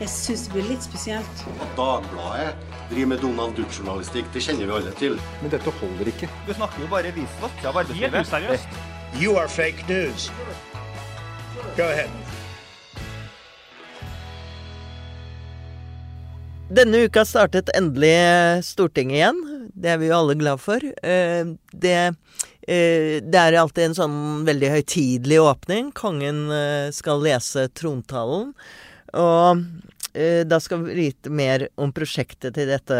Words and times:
Jeg 0.00 0.08
syns 0.10 0.46
det 0.46 0.52
blir 0.52 0.66
litt 0.68 0.82
spesielt. 0.82 1.42
At 1.62 1.76
Dagbladet 1.78 2.54
driver 2.90 3.06
med 3.12 3.20
Donald 3.22 3.54
Duck-journalistikk, 3.54 4.26
det 4.34 4.42
kjenner 4.42 4.66
vi 4.66 4.74
alle 4.78 4.94
til. 4.98 5.14
Men 5.42 5.52
dette 5.54 5.70
holder 5.80 6.10
ikke. 6.10 6.28
Du 6.48 6.52
snakker 6.54 6.82
jo 6.82 6.88
bare 6.90 7.12
visvask 7.14 7.64
av 7.64 7.78
arbeidslivet. 7.84 8.26
useriøst. 8.26 8.80
You 9.20 9.36
are 9.38 9.48
fake 9.48 9.86
news. 9.88 10.30
Go 11.76 11.86
ahead. 11.86 12.10
Denne 16.74 17.04
uka 17.06 17.22
startet 17.28 17.70
endelig 17.76 18.64
Stortinget 18.66 19.20
igjen. 19.20 19.40
Det 19.74 19.90
er 19.94 19.98
vi 20.00 20.08
jo 20.10 20.16
alle 20.18 20.34
glad 20.34 20.58
for. 20.62 20.82
Eh, 21.02 21.44
Det, 21.72 21.92
eh, 21.92 22.12
det 22.66 23.40
er 23.40 23.58
alltid 23.60 23.90
en 23.90 23.96
sånn 23.98 24.18
veldig 24.46 24.70
høytidelig 24.78 25.40
åpning. 25.42 25.90
Kongen 25.96 26.46
eh, 26.54 26.88
skal 26.96 27.22
lese 27.24 27.66
trontalen. 27.76 28.52
Og 29.14 29.64
eh, 30.16 30.42
da 30.48 30.60
skal 30.62 30.84
vi 30.86 30.96
vite 31.02 31.32
mer 31.32 31.68
om 31.76 31.92
prosjektet 31.94 32.56
til 32.56 32.72
dette 32.72 32.98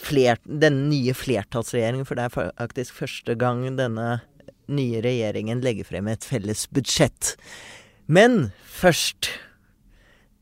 flert, 0.00 0.42
denne 0.44 0.88
nye 0.90 1.14
flertallsregjeringen, 1.16 2.06
for 2.08 2.18
det 2.18 2.28
er 2.28 2.52
faktisk 2.58 3.02
første 3.02 3.36
gang 3.38 3.64
denne 3.78 4.22
nye 4.72 5.02
regjeringen 5.04 5.62
legger 5.62 5.88
frem 5.88 6.08
et 6.10 6.24
felles 6.26 6.64
budsjett. 6.72 7.34
Men 8.06 8.50
først 8.64 9.30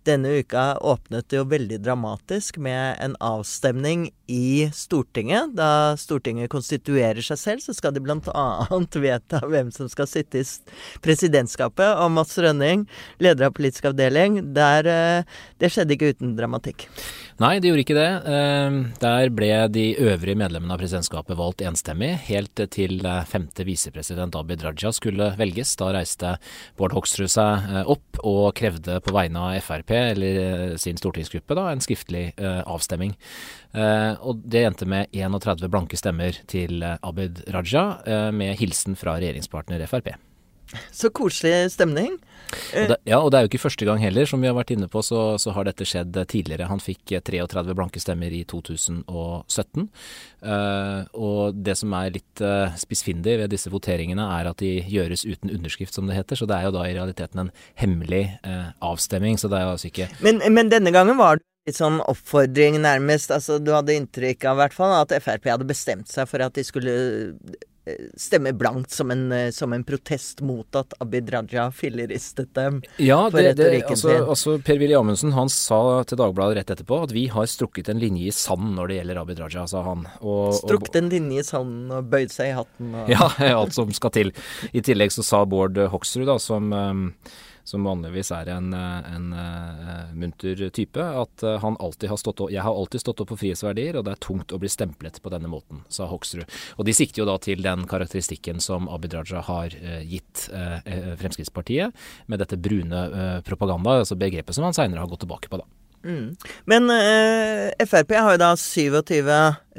denne 0.08 0.30
uka 0.40 0.78
åpnet 0.80 1.28
det 1.28 1.38
jo 1.38 1.46
veldig 1.50 1.78
dramatisk 1.84 2.56
med 2.62 2.96
en 3.04 3.16
avstemning 3.20 4.08
i 4.30 4.70
Stortinget. 4.74 5.52
Da 5.58 5.96
Stortinget 6.00 6.50
konstituerer 6.52 7.20
seg 7.24 7.40
selv, 7.40 7.64
så 7.64 7.74
skal 7.76 7.94
de 7.96 8.02
bl.a. 8.04 8.46
vedta 9.06 9.42
hvem 9.44 9.72
som 9.74 9.90
skal 9.92 10.08
sitte 10.10 10.40
i 10.40 10.46
presidentskapet. 11.04 11.98
Og 12.00 12.12
Mats 12.16 12.38
Rønning, 12.40 12.86
leder 13.22 13.48
av 13.50 13.56
politisk 13.58 13.90
avdeling, 13.92 14.40
der, 14.56 14.88
eh, 14.88 15.40
det 15.60 15.72
skjedde 15.74 15.96
ikke 15.96 16.14
uten 16.14 16.36
dramatikk. 16.38 16.88
Nei, 17.40 17.54
det 17.56 17.70
gjorde 17.70 17.84
ikke 17.86 17.96
det. 17.96 18.10
Eh, 18.28 18.74
Der 19.00 19.30
ble 19.32 19.48
de 19.72 19.84
øvrige 19.96 20.36
medlemmene 20.36 20.74
av 20.74 20.82
presidentskapet 20.82 21.38
valgt 21.38 21.64
enstemmig, 21.64 22.10
helt 22.26 22.60
til 22.74 23.00
eh, 23.00 23.24
femte 23.24 23.64
visepresident 23.64 24.36
Abid 24.36 24.60
Raja 24.66 24.92
skulle 24.92 25.30
velges. 25.40 25.72
Da 25.80 25.88
reiste 25.96 26.34
Bård 26.76 26.92
Hoksrud 26.92 27.32
seg 27.32 27.64
eh, 27.70 27.88
opp 27.88 28.20
og 28.28 28.52
krevde 28.60 29.00
på 29.00 29.16
vegne 29.16 29.40
av 29.40 29.64
Frp, 29.64 29.96
eller 30.12 30.40
eh, 30.44 30.76
sin 30.76 31.00
stortingsgruppe, 31.00 31.56
da, 31.56 31.70
en 31.70 31.80
skriftlig 31.80 32.26
avstemning. 32.40 33.14
Og 33.72 34.40
det 34.50 34.64
endte 34.66 34.86
med 34.88 35.08
31 35.14 35.68
blanke 35.70 35.96
stemmer 35.98 36.36
til 36.50 36.82
Abid 36.84 37.44
Raja, 37.54 37.84
med 38.34 38.58
hilsen 38.60 38.98
fra 38.98 39.16
regjeringspartner 39.16 39.86
Frp. 39.88 40.12
Så 40.94 41.10
koselig 41.14 41.72
stemning. 41.74 42.18
Og 42.50 42.88
det, 42.90 42.96
ja, 43.06 43.18
og 43.20 43.30
det 43.30 43.38
er 43.38 43.44
jo 43.44 43.50
ikke 43.50 43.62
første 43.62 43.86
gang 43.86 44.00
heller, 44.02 44.26
som 44.28 44.42
vi 44.42 44.48
har 44.50 44.56
vært 44.56 44.72
inne 44.74 44.88
på, 44.90 45.02
så, 45.06 45.36
så 45.40 45.52
har 45.54 45.66
dette 45.68 45.86
skjedd 45.86 46.16
tidligere. 46.30 46.68
Han 46.70 46.82
fikk 46.82 47.14
eh, 47.14 47.22
33 47.22 47.76
blanke 47.78 48.02
stemmer 48.02 48.32
i 48.34 48.42
2017. 48.48 49.86
Uh, 50.40 51.06
og 51.14 51.60
det 51.60 51.76
som 51.78 51.94
er 51.98 52.14
litt 52.16 52.42
uh, 52.44 52.72
spissfindig 52.80 53.36
ved 53.42 53.52
disse 53.54 53.70
voteringene, 53.72 54.26
er 54.40 54.50
at 54.50 54.62
de 54.62 54.72
gjøres 54.90 55.26
uten 55.28 55.52
underskrift, 55.54 55.94
som 55.94 56.10
det 56.10 56.18
heter. 56.18 56.40
Så 56.40 56.48
det 56.50 56.58
er 56.58 56.68
jo 56.68 56.74
da 56.74 56.88
i 56.88 56.96
realiteten 56.96 57.44
en 57.44 57.54
hemmelig 57.80 58.24
uh, 58.46 58.72
avstemming. 58.90 59.38
Så 59.40 59.50
det 59.50 59.60
er 59.60 59.68
jo 59.68 59.76
altså 59.76 59.90
ikke 59.92 60.10
Men, 60.24 60.42
men 60.50 60.72
denne 60.72 60.94
gangen 60.94 61.20
var 61.20 61.38
det 61.38 61.46
litt 61.70 61.78
sånn 61.78 62.00
oppfordring, 62.02 62.80
nærmest. 62.82 63.32
Altså, 63.34 63.60
du 63.62 63.72
hadde 63.76 63.94
inntrykk 63.98 64.48
av 64.48 64.58
i 64.58 64.64
hvert 64.64 64.76
fall 64.76 64.96
at 64.96 65.14
Frp 65.22 65.50
hadde 65.52 65.68
bestemt 65.68 66.10
seg 66.10 66.28
for 66.30 66.42
at 66.42 66.56
de 66.56 66.66
skulle 66.66 66.94
eh, 67.86 68.08
stemme 68.16 68.52
blankt 68.52 68.90
som 68.90 69.10
en, 69.10 69.32
eh, 69.32 69.50
som 69.50 69.72
en 69.72 69.84
protest 69.84 70.40
mot 70.46 70.76
at 70.76 70.94
Abid 71.00 71.30
Raja 71.32 71.68
filleristet 71.72 72.52
dem. 72.54 72.82
Ja, 72.96 73.22
for 73.30 73.38
det, 73.40 73.54
det, 73.56 73.64
retorikken 73.68 73.96
altså, 73.96 74.08
sin. 74.08 74.28
altså 74.34 74.56
Per-Willy 74.66 74.96
Amundsen 74.98 75.32
han 75.36 75.48
sa 75.52 75.80
til 76.04 76.20
Dagbladet 76.20 76.60
rett 76.60 76.74
etterpå 76.76 77.02
at 77.06 77.12
vi 77.16 77.26
har 77.32 77.46
strukket 77.50 77.88
en 77.92 78.00
linje 78.02 78.28
i 78.28 78.34
sand 78.34 78.74
når 78.76 78.88
det 78.92 78.98
gjelder 79.00 79.20
Abid 79.22 79.40
Raja, 79.44 79.66
sa 79.70 79.82
han. 79.86 80.06
Og, 80.20 80.48
og- 80.48 80.58
Strukket 80.62 80.96
en 81.02 81.10
linje 81.12 81.40
i 81.40 81.46
sanden 81.46 81.90
og 81.96 82.10
bøyd 82.12 82.32
seg 82.34 82.52
i 82.52 82.56
hatten. 82.58 82.94
Og, 82.94 83.08
Ja, 83.16 83.30
alt 83.56 83.74
som 83.76 83.90
skal 83.96 84.10
til. 84.14 84.34
I 84.72 84.82
tillegg 84.86 85.12
så 85.14 85.24
sa 85.26 85.44
Bård 85.48 85.78
Hoksrud, 85.92 86.26
da, 86.28 86.38
som, 86.42 86.72
eh, 86.72 87.36
som 87.64 87.84
vanligvis 87.84 88.30
er 88.34 88.50
en, 88.54 88.72
eh, 88.74 89.14
en 89.14 89.32
eh, 89.32 90.12
munter 90.14 90.62
type, 90.74 91.00
at 91.00 91.42
eh, 91.42 91.58
han 91.62 91.76
alltid 91.80 92.10
har 92.10 92.20
stått 92.20 92.40
opp 92.40 92.50
Jeg 92.50 92.64
har 92.64 92.74
alltid 92.74 93.00
stått 93.00 93.20
opp 93.22 93.32
for 93.32 93.40
frihetsverdier, 93.40 93.98
og 93.98 94.06
det 94.06 94.14
er 94.14 94.22
tungt 94.24 94.52
å 94.52 94.60
bli 94.60 94.70
stemplet 94.70 95.20
på 95.22 95.32
denne 95.32 95.50
måten, 95.50 95.84
sa 95.88 96.08
Hoksrud. 96.10 96.46
Og 96.78 96.86
de 96.88 96.96
sikter 96.96 97.22
jo 97.22 97.28
da 97.28 97.36
til 97.42 97.62
den 97.64 97.86
karakteristikken 97.90 98.60
som 98.64 98.88
Abid 98.90 99.14
Raja 99.14 99.42
har 99.46 99.74
gitt 100.06 100.48
Fremskrittspartiet, 100.50 101.94
med 102.26 102.42
dette 102.42 102.58
brune 102.60 103.42
propaganda, 103.46 104.00
altså 104.00 104.18
begrepet 104.18 104.56
som 104.56 104.66
han 104.66 104.76
seinere 104.76 105.04
har 105.04 105.10
gått 105.10 105.24
tilbake 105.26 105.52
på, 105.52 105.60
da. 105.60 105.79
Mm. 106.00 106.30
Men 106.64 106.86
eh, 106.94 107.84
Frp 107.84 108.14
har 108.16 108.32
jo 108.32 108.38
da 108.40 108.54
27 108.56 109.28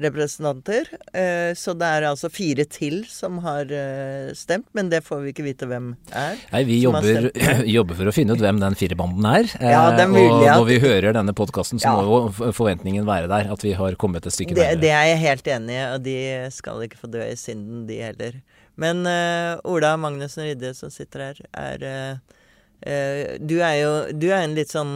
representanter, 0.02 0.86
eh, 1.18 1.54
så 1.58 1.74
det 1.78 1.88
er 1.88 2.06
altså 2.10 2.30
fire 2.32 2.66
til 2.70 3.00
som 3.10 3.40
har 3.46 3.66
eh, 3.74 4.30
stemt, 4.38 4.68
men 4.78 4.90
det 4.92 5.02
får 5.06 5.24
vi 5.24 5.34
ikke 5.34 5.46
vite 5.48 5.66
hvem 5.70 5.92
er. 6.14 6.38
Nei, 6.54 6.62
vi 6.70 6.78
jobber, 6.84 7.32
jobber 7.78 7.98
for 7.98 8.12
å 8.12 8.14
finne 8.16 8.36
ut 8.38 8.44
hvem 8.44 8.60
den 8.62 8.78
firebanden 8.78 9.26
er. 9.32 9.50
Ja, 9.62 9.84
det 9.98 10.06
er 10.06 10.10
Eh, 10.10 10.14
mulig 10.14 10.30
og 10.30 10.46
at- 10.48 10.58
når 10.62 10.68
vi 10.70 10.80
hører 10.86 11.14
denne 11.18 11.34
podkasten, 11.38 11.82
så 11.82 11.90
Ja. 11.90 11.96
må 11.98 12.04
jo 12.06 12.52
forventningen 12.54 13.06
være 13.10 13.28
der. 13.32 13.52
At 13.54 13.62
vi 13.66 13.74
har 13.74 13.96
kommet 13.96 14.26
et 14.26 14.34
stykke 14.34 14.54
Det, 14.56 14.62
nærmere. 14.64 14.82
det 14.82 14.92
er 14.92 15.06
jeg 15.12 15.18
helt 15.26 15.48
enig 15.58 15.74
i, 15.80 15.86
og 15.96 16.04
de 16.04 16.18
skal 16.52 16.82
ikke 16.86 17.02
få 17.02 17.10
dø 17.12 17.24
i 17.26 17.36
synden, 17.36 17.88
de 17.88 17.98
heller. 18.02 18.38
Men 18.78 19.06
eh, 19.10 19.58
Ola 19.66 19.96
Magnussen 19.98 20.46
Rydde 20.48 20.76
som 20.78 20.90
sitter 20.94 21.20
her, 21.32 21.42
er 21.54 21.84
eh, 21.84 23.38
Du 23.42 23.60
er 23.62 23.76
jo 23.82 23.90
Du 24.18 24.30
er 24.32 24.42
en 24.46 24.56
litt 24.56 24.72
sånn 24.74 24.96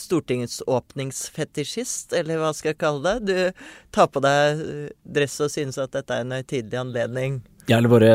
Stortingets 0.00 0.62
åpningsfetisjist, 0.66 2.12
eller 2.16 2.40
hva 2.40 2.52
skal 2.56 2.72
jeg 2.72 2.80
kalle 2.80 3.14
det. 3.18 3.28
Du 3.28 3.92
tar 3.94 4.10
på 4.12 4.22
deg 4.24 4.64
eh, 4.64 4.90
dress 5.18 5.38
og 5.44 5.52
synes 5.54 5.80
at 5.82 5.94
dette 5.96 6.14
er 6.14 6.26
en 6.26 6.36
høytidelig 6.38 6.80
anledning. 6.80 7.40
Ja, 7.68 7.76
eller 7.76 7.90
våre, 7.92 8.12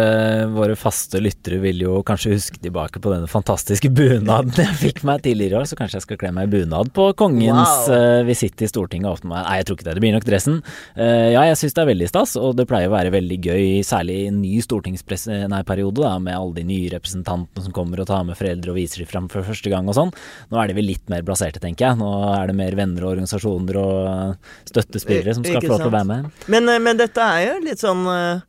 våre 0.50 0.76
faste 0.80 1.20
lyttere 1.22 1.60
vil 1.62 1.84
jo 1.84 2.00
kanskje 2.08 2.32
huske 2.34 2.58
tilbake 2.58 2.98
på 3.04 3.12
denne 3.14 3.28
fantastiske 3.30 3.92
bunaden 3.94 4.50
jeg 4.58 4.74
fikk 4.80 5.04
meg 5.06 5.22
tidligere 5.22 5.54
i 5.54 5.60
år, 5.62 5.68
så 5.70 5.78
kanskje 5.78 6.00
jeg 6.00 6.06
skal 6.08 6.18
kle 6.24 6.32
meg 6.34 6.48
i 6.48 6.52
bunad 6.56 6.90
på 6.96 7.12
kongens 7.20 7.86
Wow. 7.88 7.94
eh, 7.94 8.24
visitt 8.26 8.62
i 8.66 8.68
Stortinget. 8.72 9.12
åpne 9.14 9.30
meg. 9.30 9.44
Nei, 9.46 9.58
jeg 9.60 9.68
tror 9.70 9.78
ikke 9.78 9.86
det. 9.86 9.94
Det 10.00 10.04
blir 10.04 10.16
nok 10.16 10.26
dressen. 10.26 10.56
Eh, 10.98 11.30
ja, 11.36 11.44
jeg 11.52 11.60
syns 11.62 11.76
det 11.78 11.84
er 11.84 11.90
veldig 11.92 12.08
stas, 12.10 12.34
og 12.42 12.56
det 12.58 12.66
pleier 12.70 12.90
å 12.90 12.96
være 12.96 13.12
veldig 13.14 13.38
gøy, 13.46 13.66
særlig 13.86 14.16
i 14.24 14.28
en 14.32 14.40
ny 14.42 14.56
stortingsperiode, 14.66 16.02
da, 16.02 16.14
med 16.20 16.34
alle 16.38 16.54
de 16.58 16.64
nye 16.68 16.90
representantene 16.94 17.64
som 17.68 17.76
kommer 17.76 18.02
og 18.02 18.08
tar 18.10 18.24
med 18.28 18.38
foreldre 18.40 18.74
og 18.74 18.80
viser 18.80 19.04
dem 19.04 19.12
fram 19.12 19.28
for 19.32 19.46
første 19.46 19.70
gang 19.70 19.88
og 19.92 19.98
sånn. 19.98 20.14
Nå 20.50 20.62
er 20.64 20.72
de 20.72 20.78
vel 20.80 20.90
litt 20.90 21.06
mer 21.14 21.22
blaserte, 21.28 21.62
tenker 21.64 21.92
jeg. 21.92 22.00
Nå 22.02 22.10
er 22.40 22.48
det 22.50 22.56
mer 22.58 22.76
venner 22.80 23.06
og 23.06 23.14
organisasjoner 23.16 23.80
og 23.84 24.50
støttespillere 24.70 25.36
som 25.38 25.46
skal 25.46 25.62
få 25.62 25.76
lov 25.76 25.84
til 25.86 25.92
å 25.92 25.98
være 26.00 26.10
med. 26.10 26.32
Men, 26.48 26.70
eh, 26.74 26.80
men 26.80 26.98
dette 26.98 27.22
er 27.22 27.46
jo 27.54 27.60
litt 27.68 27.84
sånn 27.84 28.04
eh, 28.10 28.42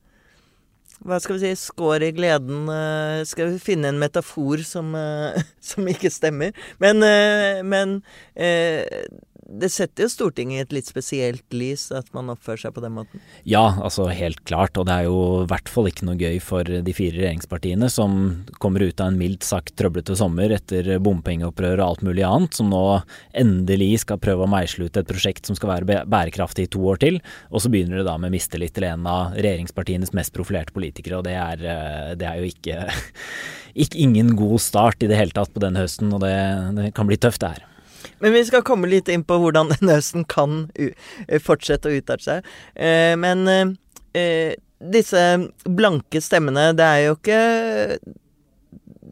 Hva 1.04 1.18
skal 1.20 1.36
vi 1.36 1.40
si 1.44 1.56
Skår 1.60 2.06
i 2.06 2.12
gleden. 2.16 2.68
eh, 2.72 3.24
Skal 3.28 3.52
vi 3.52 3.58
finne 3.60 3.90
en 3.92 3.98
metafor 4.00 4.62
som, 4.64 4.94
eh, 4.94 5.36
som 5.60 5.88
ikke 5.88 6.10
stemmer? 6.10 6.52
Men, 6.80 7.02
eh, 7.02 7.60
men 7.62 8.00
det 9.44 9.68
setter 9.72 10.06
jo 10.06 10.10
Stortinget 10.12 10.56
i 10.56 10.62
et 10.64 10.72
litt 10.78 10.88
spesielt 10.88 11.54
lys 11.54 11.86
at 11.94 12.08
man 12.16 12.30
oppfører 12.32 12.62
seg 12.64 12.74
på 12.76 12.82
den 12.84 12.94
måten. 12.96 13.20
Ja, 13.48 13.76
altså 13.84 14.06
helt 14.08 14.40
klart, 14.48 14.78
og 14.80 14.86
det 14.88 14.94
er 14.94 15.08
jo 15.08 15.42
i 15.42 15.48
hvert 15.50 15.68
fall 15.70 15.88
ikke 15.90 16.06
noe 16.08 16.16
gøy 16.18 16.38
for 16.42 16.64
de 16.64 16.94
fire 16.96 17.18
regjeringspartiene 17.18 17.90
som 17.92 18.16
kommer 18.62 18.86
ut 18.86 19.02
av 19.02 19.12
en 19.12 19.18
mildt 19.20 19.44
sagt 19.46 19.74
trøblete 19.78 20.16
sommer 20.18 20.54
etter 20.54 20.94
bompengeopprør 21.04 21.76
og 21.76 21.86
alt 21.86 22.06
mulig 22.08 22.24
annet, 22.26 22.56
som 22.56 22.70
nå 22.72 22.82
endelig 23.36 24.04
skal 24.06 24.22
prøve 24.22 24.46
å 24.46 24.50
meisle 24.50 24.88
ut 24.88 24.96
et 25.00 25.10
prosjekt 25.10 25.50
som 25.50 25.58
skal 25.58 25.74
være 25.74 26.00
bærekraftig 26.08 26.68
i 26.68 26.72
to 26.72 26.80
år 26.88 27.02
til, 27.04 27.20
og 27.52 27.64
så 27.64 27.72
begynner 27.72 28.00
det 28.00 28.08
da 28.08 28.16
med 28.20 28.32
mistillit 28.34 28.74
til 28.76 28.88
en 28.88 29.04
av 29.10 29.36
regjeringspartienes 29.36 30.14
mest 30.16 30.34
profilerte 30.36 30.74
politikere, 30.76 31.20
og 31.20 31.28
det 31.28 31.36
er, 31.36 31.68
eh, 31.68 32.16
det 32.16 32.30
er 32.30 32.40
jo 32.40 32.48
ikke, 32.48 32.88
ikke 33.84 34.02
ingen 34.08 34.32
god 34.40 34.56
start 34.64 35.04
i 35.04 35.12
det 35.12 35.20
hele 35.20 35.36
tatt 35.36 35.52
på 35.52 35.62
den 35.62 35.76
høsten, 35.78 36.16
og 36.16 36.24
det, 36.24 36.34
det 36.80 36.90
kan 36.96 37.10
bli 37.10 37.20
tøft 37.20 37.44
det 37.44 37.54
her. 37.58 37.70
Men 38.20 38.34
vi 38.36 38.44
skal 38.48 38.64
komme 38.66 38.90
litt 38.90 39.08
inn 39.12 39.24
på 39.26 39.38
hvordan 39.40 39.72
denne 39.74 39.98
høsten 39.98 40.26
kan 40.28 40.66
u 40.74 40.90
fortsette 41.44 41.90
å 41.90 41.96
utarte 41.98 42.26
seg. 42.26 42.52
Eh, 42.74 43.14
men 43.20 43.48
eh, 43.50 43.72
eh, 44.18 44.52
disse 44.94 45.22
blanke 45.64 46.20
stemmene, 46.20 46.72
det 46.76 46.84
er 46.84 47.02
jo 47.06 47.16
ikke 47.18 47.40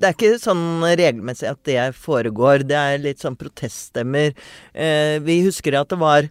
det 0.03 0.09
er 0.09 0.17
ikke 0.17 0.39
sånn 0.43 0.83
regelmessig 0.83 1.47
at 1.47 1.61
det 1.69 1.83
foregår. 1.94 2.65
Det 2.67 2.79
er 2.79 3.03
litt 3.03 3.23
sånn 3.23 3.39
proteststemmer. 3.39 4.33
Eh, 4.75 5.19
vi 5.23 5.43
husker 5.47 5.77
at 5.79 5.93
det 5.93 6.00
var 6.00 6.27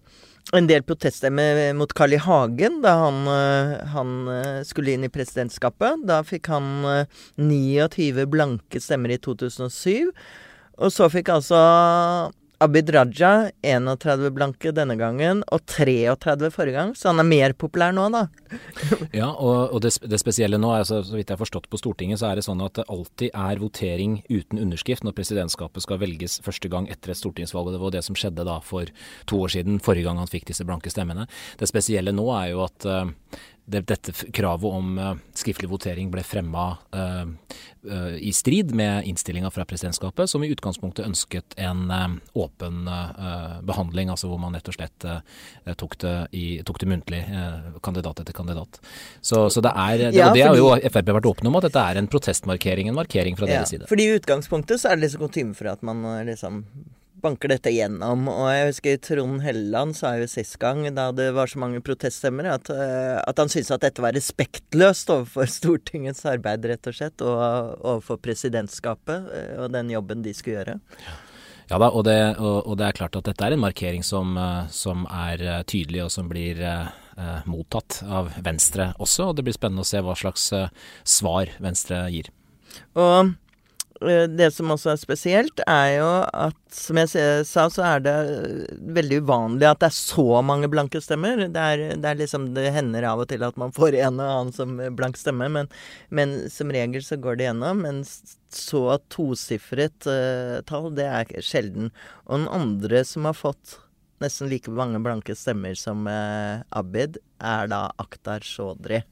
en 0.58 0.68
del 0.68 0.84
proteststemmer 0.84 1.72
mot 1.78 1.94
Carl 1.96 2.18
I. 2.18 2.20
Hagen 2.22 2.82
da 2.84 2.96
han, 3.06 3.22
eh, 3.32 3.88
han 3.94 4.12
eh, 4.28 4.60
skulle 4.68 4.96
inn 4.96 5.06
i 5.08 5.12
presidentskapet. 5.14 6.04
Da 6.10 6.22
fikk 6.28 6.50
han 6.52 6.86
eh, 6.90 7.22
29 7.40 8.26
blanke 8.32 8.82
stemmer 8.84 9.14
i 9.16 9.20
2007. 9.22 10.12
Og 10.82 10.92
så 10.92 11.08
fikk 11.14 11.32
altså 11.32 11.62
Abid 12.62 12.92
Raja 12.94 13.50
31 13.66 14.30
blanke 14.36 14.72
denne 14.76 14.96
gangen, 15.00 15.42
og 15.50 15.64
33 15.66 16.52
forrige 16.54 16.78
gang, 16.78 16.92
så 16.98 17.10
han 17.10 17.24
er 17.24 17.28
mer 17.28 17.56
populær 17.58 17.96
nå, 17.96 18.08
da. 18.14 18.28
Ja, 19.22 19.32
og, 19.32 19.74
og 19.74 19.82
det, 19.82 19.94
det, 20.06 20.20
spesielle 20.22 20.60
nå, 20.62 20.70
er, 20.76 20.86
så, 20.88 21.02
så 21.08 21.16
vidt 21.18 21.32
jeg 21.32 21.38
har 21.38 21.42
forstått 21.42 21.70
på 21.72 21.80
Stortinget, 21.82 22.22
så 22.22 22.30
er 22.30 22.38
det 22.38 22.46
sånn 22.46 22.62
at 22.62 22.78
det 22.78 22.86
alltid 22.92 23.34
er 23.34 23.62
votering 23.62 24.20
uten 24.30 24.62
underskrift 24.62 25.06
når 25.08 25.16
presidentskapet 25.18 25.86
skal 25.86 26.02
velges 26.04 26.38
første 26.46 26.70
gang 26.72 26.90
etter 26.92 27.14
et 27.14 27.22
stortingsvalg. 27.22 27.72
og 27.72 27.78
Det 27.78 27.82
var 27.82 27.96
det 27.96 28.04
som 28.06 28.20
skjedde 28.20 28.46
da 28.48 28.60
for 28.66 28.92
to 29.32 29.42
år 29.42 29.56
siden, 29.56 29.82
forrige 29.84 30.10
gang 30.10 30.22
han 30.22 30.30
fikk 30.30 30.50
disse 30.52 30.68
blanke 30.68 30.94
stemmene. 30.94 31.26
Det 31.58 31.70
spesielle 31.70 32.14
nå 32.14 32.28
er 32.38 32.52
jo 32.54 32.66
at 32.68 32.86
uh, 32.86 33.10
det, 33.72 33.82
dette 33.90 34.14
kravet 34.36 34.78
om 34.78 34.98
uh, 35.00 35.14
skriftlig 35.38 35.70
votering 35.72 36.12
ble 36.12 36.24
fremma 36.26 36.66
uh, 36.96 37.24
uh, 37.88 38.14
i 38.20 38.34
strid 38.36 38.74
med 38.78 39.08
innstillinga 39.10 39.52
fra 39.54 39.66
presidentskapet, 39.68 40.30
som 40.30 40.44
i 40.44 40.52
utgangspunktet 40.52 41.08
ønsket 41.08 41.58
en 41.62 41.90
åpen 42.38 42.84
behandling, 43.68 44.12
altså 44.12 44.30
hvor 44.30 44.40
man 44.42 44.56
rett 44.56 44.70
og 44.70 44.76
slett 44.76 45.06
tok, 45.78 45.98
det 46.04 46.14
i, 46.38 46.46
tok, 46.66 46.80
det 46.82 46.90
muntlig, 46.90 47.22
kandidat 47.84 48.22
etter 48.24 48.36
kandidat. 48.36 48.80
Så, 49.22 49.48
så 49.54 49.64
det 49.64 49.74
er, 49.74 49.98
det, 49.98 50.10
ja, 50.18 50.30
og 50.30 50.38
det 50.38 50.46
har 50.46 50.58
jo 50.60 50.72
Frp 50.94 51.12
vært 51.18 51.30
åpne 51.32 51.52
om, 51.52 51.60
at 51.60 51.68
dette 51.68 51.84
er 51.92 52.00
en 52.00 52.10
protestmarkering, 52.12 52.90
en 52.92 52.98
markering 52.98 53.38
fra 53.40 53.50
ja, 53.50 53.60
deres 53.60 53.74
side. 53.74 53.90
Fordi 53.92 54.08
i 54.08 54.18
utgangspunktet 54.20 54.82
så 54.82 54.92
er 54.92 55.00
det 55.00 55.08
liksom 55.08 55.26
kutyme 55.28 55.58
for 55.58 55.72
at 55.74 55.86
man 55.86 56.04
liksom 56.28 56.64
banker 57.24 57.54
dette 57.54 57.74
gjennom. 57.74 58.28
Og 58.32 58.50
jeg 58.52 58.68
husker 58.70 59.02
Trond 59.06 59.42
Helleland 59.46 59.98
sa 59.98 60.14
jo 60.20 60.28
sist 60.30 60.58
gang, 60.62 60.84
da 60.96 61.10
det 61.16 61.32
var 61.38 61.52
så 61.52 61.62
mange 61.62 61.82
proteststemmer, 61.86 62.52
at, 62.56 62.72
eh, 62.74 63.18
at 63.22 63.42
han 63.42 63.52
syntes 63.52 63.74
at 63.76 63.86
dette 63.86 64.04
var 64.04 64.16
respektløst 64.18 65.12
overfor 65.14 65.50
Stortingets 65.58 66.26
arbeid, 66.30 66.68
rett 66.70 66.92
og 66.92 66.98
slett, 66.98 67.26
og 67.26 67.42
overfor 67.82 68.22
presidentskapet 68.22 69.36
eh, 69.36 69.52
og 69.62 69.74
den 69.76 69.94
jobben 69.94 70.26
de 70.26 70.36
skulle 70.38 70.62
gjøre. 70.62 70.80
Ja 71.72 71.78
da, 71.80 71.88
og 71.88 72.04
det, 72.04 72.18
og, 72.36 72.66
og 72.68 72.76
det, 72.82 72.90
er 72.90 72.98
klart 72.98 73.16
at 73.16 73.30
dette 73.30 73.46
er 73.48 73.56
en 73.56 73.64
markering 73.64 74.04
som, 74.04 74.36
eh, 74.36 74.66
som 74.74 75.06
er 75.08 75.64
tydelig, 75.72 76.04
og 76.08 76.12
som 76.12 76.28
blir 76.32 76.60
eh, 77.22 77.42
mottatt 77.50 78.02
av 78.08 78.32
Venstre 78.44 78.92
også. 79.00 79.30
Og 79.30 79.38
det 79.38 79.46
blir 79.48 79.56
spennende 79.56 79.86
å 79.86 79.88
se 79.88 80.02
hva 80.04 80.16
slags 80.18 80.52
eh, 80.58 80.72
svar 81.08 81.52
Venstre 81.64 82.04
gir. 82.14 82.32
Og 82.96 83.34
det 84.02 84.48
som 84.56 84.72
også 84.74 84.94
er 84.94 85.00
spesielt, 85.00 85.62
er 85.70 85.90
jo 86.00 86.10
at 86.26 86.58
som 86.74 86.98
jeg 86.98 87.12
sa, 87.46 87.68
så 87.70 87.84
er 87.86 88.04
det 88.06 88.16
veldig 88.98 89.20
uvanlig 89.22 89.68
at 89.68 89.82
det 89.84 89.90
er 89.92 89.98
så 89.98 90.42
mange 90.46 90.70
blanke 90.72 91.02
stemmer. 91.04 91.44
Det, 91.44 91.62
er, 91.62 91.84
det, 91.94 92.08
er 92.10 92.18
liksom, 92.18 92.48
det 92.56 92.72
hender 92.74 93.06
av 93.12 93.22
og 93.22 93.30
til 93.30 93.46
at 93.46 93.60
man 93.62 93.74
får 93.76 94.00
en 94.00 94.18
og 94.18 94.32
annen 94.32 94.56
som 94.56 94.74
blank 94.98 95.20
stemme, 95.20 95.50
men, 95.54 95.70
men 96.10 96.34
som 96.50 96.74
regel 96.74 97.06
så 97.06 97.20
går 97.22 97.38
det 97.38 97.50
gjennom. 97.50 97.84
Men 97.86 98.02
så 98.52 98.84
tosifret 99.14 100.10
uh, 100.10 100.58
tall, 100.68 100.90
det 100.98 101.08
er 101.08 101.46
sjelden. 101.46 101.94
Og 102.26 102.42
den 102.42 102.50
andre 102.52 103.06
som 103.08 103.30
har 103.30 103.38
fått 103.38 103.78
nesten 104.22 104.50
like 104.52 104.72
mange 104.74 105.02
blanke 105.02 105.36
stemmer 105.38 105.78
som 105.78 106.10
uh, 106.10 106.66
Abid, 106.74 107.22
er 107.38 107.70
da 107.72 107.88
Akhtar 108.02 108.46
Chaudhry. 108.46 109.04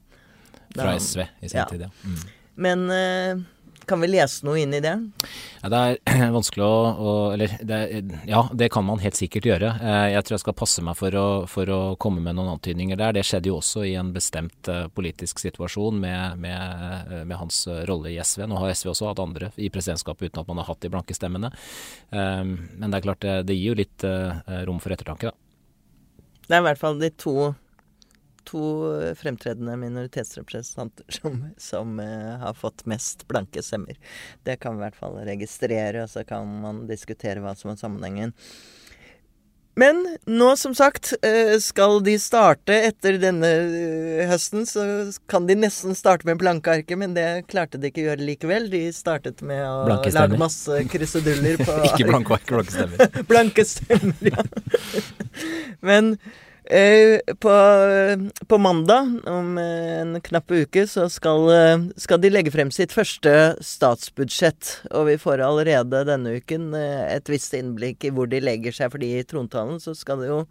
Fra 0.74 0.98
SV 0.98 1.24
i 1.42 1.48
sin 1.50 1.58
ja. 1.58 1.70
tid, 1.70 1.86
ja. 1.86 1.94
Mm. 2.06 2.20
Men 2.60 2.84
uh, 2.90 3.46
kan 3.86 4.00
vi 4.00 4.08
lese 4.10 4.44
noe 4.46 4.60
inn 4.60 4.74
i 4.76 4.80
det? 4.82 4.92
Ja, 5.62 5.70
det 5.72 5.80
er 5.80 6.30
vanskelig 6.36 6.64
å, 6.64 6.76
å 6.90 7.12
Eller 7.34 7.54
det, 7.66 7.78
ja, 8.28 8.42
det 8.52 8.70
kan 8.72 8.86
man 8.86 9.02
helt 9.02 9.18
sikkert 9.18 9.48
gjøre. 9.48 9.72
Eh, 9.80 10.06
jeg 10.14 10.24
tror 10.26 10.36
jeg 10.36 10.44
skal 10.44 10.56
passe 10.58 10.84
meg 10.84 10.98
for 10.98 11.16
å, 11.16 11.26
for 11.50 11.72
å 11.72 11.80
komme 12.00 12.22
med 12.24 12.38
noen 12.38 12.52
antydninger 12.54 12.98
der. 13.00 13.16
Det 13.16 13.24
skjedde 13.26 13.52
jo 13.52 13.58
også 13.60 13.84
i 13.88 13.94
en 14.00 14.12
bestemt 14.14 14.70
uh, 14.70 14.86
politisk 14.94 15.42
situasjon 15.42 16.00
med, 16.02 16.40
med, 16.42 16.84
eh, 17.10 17.24
med, 17.24 17.36
hans 17.40 17.62
rolle 17.88 18.12
i 18.12 18.18
SV. 18.20 18.46
Nå 18.50 18.60
har 18.60 18.74
SV 18.74 18.92
også 18.94 19.10
hatt 19.10 19.22
andre 19.22 19.52
i 19.56 19.70
presidentskapet 19.72 20.30
uten 20.30 20.42
at 20.42 20.50
man 20.50 20.62
har 20.62 20.70
hatt 20.70 20.82
de 20.84 20.92
blanke 20.92 21.16
stemmene. 21.16 21.52
Men 22.10 22.86
det 22.90 22.98
er 22.98 23.04
klart, 23.04 23.22
det, 23.24 23.34
det 23.48 23.56
gir 23.56 23.72
jo 23.72 23.78
litt 23.78 24.04
rom 24.66 24.80
for 24.82 24.92
ettertanke, 24.92 25.30
da. 25.30 25.50
Det 26.50 26.56
er 26.56 26.62
i 26.64 26.66
hvert 26.66 26.80
fall 26.80 26.98
de 26.98 27.12
to 27.14 27.34
to 28.50 29.14
fremtredende 29.18 29.76
minoritetsrepresentanter 29.76 31.04
som, 31.08 31.44
som 31.56 32.00
uh, 32.00 32.36
har 32.42 32.54
fått 32.54 32.86
mest 32.90 33.28
blanke 33.28 33.62
stemmer. 33.62 33.98
Det 34.42 34.56
kan 34.56 34.76
vi 34.76 34.82
i 34.82 34.88
hvert 34.88 34.98
fall 34.98 35.22
registrere, 35.28 36.04
og 36.04 36.10
så 36.10 36.26
kan 36.26 36.60
man 36.62 36.84
diskutere 36.90 37.42
hva 37.44 37.54
som 37.58 37.72
er 37.72 37.80
sammenhengen. 37.80 38.34
Men 39.78 40.02
nå, 40.26 40.48
som 40.58 40.74
sagt, 40.74 41.12
uh, 41.24 41.54
skal 41.62 42.02
de 42.04 42.16
starte 42.20 42.74
etter 42.90 43.20
denne 43.22 43.52
uh, 43.70 44.24
høsten, 44.32 44.66
så 44.68 44.82
kan 45.30 45.46
de 45.48 45.56
nesten 45.56 45.96
starte 45.96 46.28
med 46.28 46.40
blanke 46.42 46.74
arket, 46.80 46.98
men 47.00 47.14
det 47.16 47.46
klarte 47.48 47.80
de 47.80 47.92
ikke 47.92 48.02
å 48.04 48.10
gjøre 48.10 48.28
likevel. 48.32 48.68
De 48.72 48.82
startet 48.96 49.40
med 49.46 49.62
å 49.64 49.86
lage 49.88 50.42
masse 50.42 50.84
kruseduller 50.90 51.62
på 51.62 51.80
Ikke 51.92 52.10
blanke 52.10 52.36
ark, 52.36 52.50
blanke 52.50 52.76
stemmer. 52.76 53.24
blanke 53.32 53.66
stemmer, 53.68 54.30
ja. 54.34 54.46
men 55.92 56.16
Eh, 56.16 56.49
på, 56.70 57.52
på, 58.46 58.58
mandag, 58.58 59.08
om 59.26 59.58
en 59.58 60.20
knapp 60.20 60.50
uke, 60.50 60.86
så 60.86 61.08
skal, 61.10 61.48
eh, 61.50 61.82
skal, 61.96 62.20
de 62.22 62.30
legge 62.30 62.52
frem 62.54 62.70
sitt 62.70 62.94
første 62.94 63.32
statsbudsjett. 63.64 64.76
Og 64.94 65.08
vi 65.08 65.16
får 65.18 65.42
allerede 65.42 66.04
denne 66.06 66.36
uken 66.38 66.70
eh, 66.78 67.16
et 67.16 67.30
visst 67.32 67.56
innblikk 67.58 68.06
i 68.06 68.12
hvor 68.14 68.30
de 68.30 68.42
legger 68.42 68.76
seg. 68.76 68.92
fordi 68.94 69.12
i 69.18 69.26
trontalen 69.26 69.80
så 69.82 69.96
skal 69.98 70.22
jo 70.26 70.44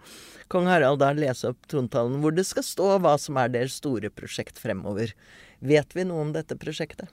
kong 0.51 0.67
Harald 0.67 0.99
da 0.99 1.13
lese 1.15 1.53
opp 1.53 1.67
trontalen 1.71 2.19
hvor 2.19 2.35
det 2.35 2.47
skal 2.49 2.65
stå 2.67 2.97
hva 2.99 3.15
som 3.21 3.37
er 3.39 3.53
deres 3.53 3.79
store 3.79 4.11
prosjekt 4.11 4.59
fremover. 4.59 5.15
Vet 5.59 5.95
vi 5.95 6.07
noe 6.07 6.27
om 6.27 6.33
dette 6.35 6.59
prosjektet? 6.59 7.07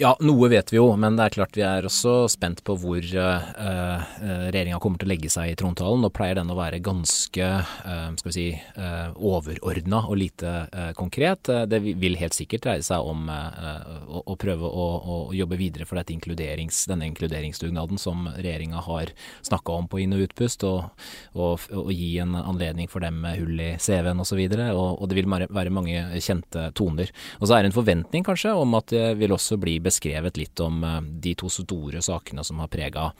Ja, 0.00 0.14
noe 0.24 0.48
vet 0.48 0.70
vi 0.72 0.78
jo, 0.78 0.86
men 0.96 1.18
det 1.18 1.26
er 1.26 1.34
klart 1.34 1.56
vi 1.58 1.60
er 1.60 1.84
også 1.84 2.24
spent 2.32 2.62
på 2.64 2.72
hvor 2.80 3.04
uh, 3.04 4.04
regjeringa 4.48 4.78
kommer 4.80 4.96
til 4.96 5.10
å 5.10 5.12
legge 5.12 5.28
seg 5.28 5.50
i 5.50 5.56
trontalen. 5.60 6.00
Nå 6.00 6.08
pleier 6.16 6.38
den 6.38 6.48
å 6.48 6.56
være 6.56 6.78
ganske 6.80 7.48
uh, 7.60 8.06
skal 8.16 8.30
vi 8.30 8.32
si, 8.32 8.44
uh, 8.80 9.12
overordna 9.12 10.00
og 10.08 10.16
lite 10.22 10.54
konkret. 10.96 11.50
Det 11.68 11.82
vil 11.84 12.16
helt 12.16 12.32
sikkert 12.32 12.64
dreie 12.64 12.86
seg 12.86 13.04
om 13.04 13.28
å, 13.28 14.22
å, 14.24 14.38
prøve 14.40 14.70
å, 14.70 14.86
å, 14.96 15.18
jobbe 15.36 15.58
videre 15.60 15.84
for 15.84 16.00
inkluderings, 16.00 16.80
denne 16.88 17.04
inkluderingsdugnaden 17.10 18.00
som 18.00 18.24
regjeringa 18.38 18.80
har 18.86 19.12
snakka 19.44 19.76
om 19.82 19.90
på 19.90 20.00
inn- 20.00 20.16
og 20.16 20.24
utpust, 20.30 20.64
og, 20.64 20.88
og, 21.36 21.68
og, 21.76 21.92
gi 21.92 22.14
en 22.24 22.38
anledning 22.40 22.88
for 22.88 23.04
dem 23.04 23.20
med 23.26 23.36
hull 23.42 23.60
i 23.60 23.74
CV-en 23.76 24.24
osv. 24.24 24.40
Og, 24.48 24.64
og, 24.70 24.96
og 24.96 25.12
det 25.12 25.20
vil 25.20 25.28
være 25.28 25.76
mange 25.76 26.08
kjente 26.24 26.70
toner. 26.72 27.12
Og 27.36 27.44
så 27.50 27.58
er 27.58 27.66
det 27.68 27.74
en 27.74 27.78
forventning 27.82 28.24
kanskje 28.24 28.56
om 28.56 28.80
at 28.80 28.88
det 28.96 29.06
vil 29.20 29.36
også 29.36 29.60
bli 29.60 29.76
beskrevet 29.90 30.38
litt 30.38 30.60
om 30.62 30.84
eh, 30.84 31.00
de 31.02 31.34
to 31.38 31.50
store 31.50 32.02
sakene 32.04 32.44
som 32.46 32.62
har 32.62 32.70
prega 32.70 33.10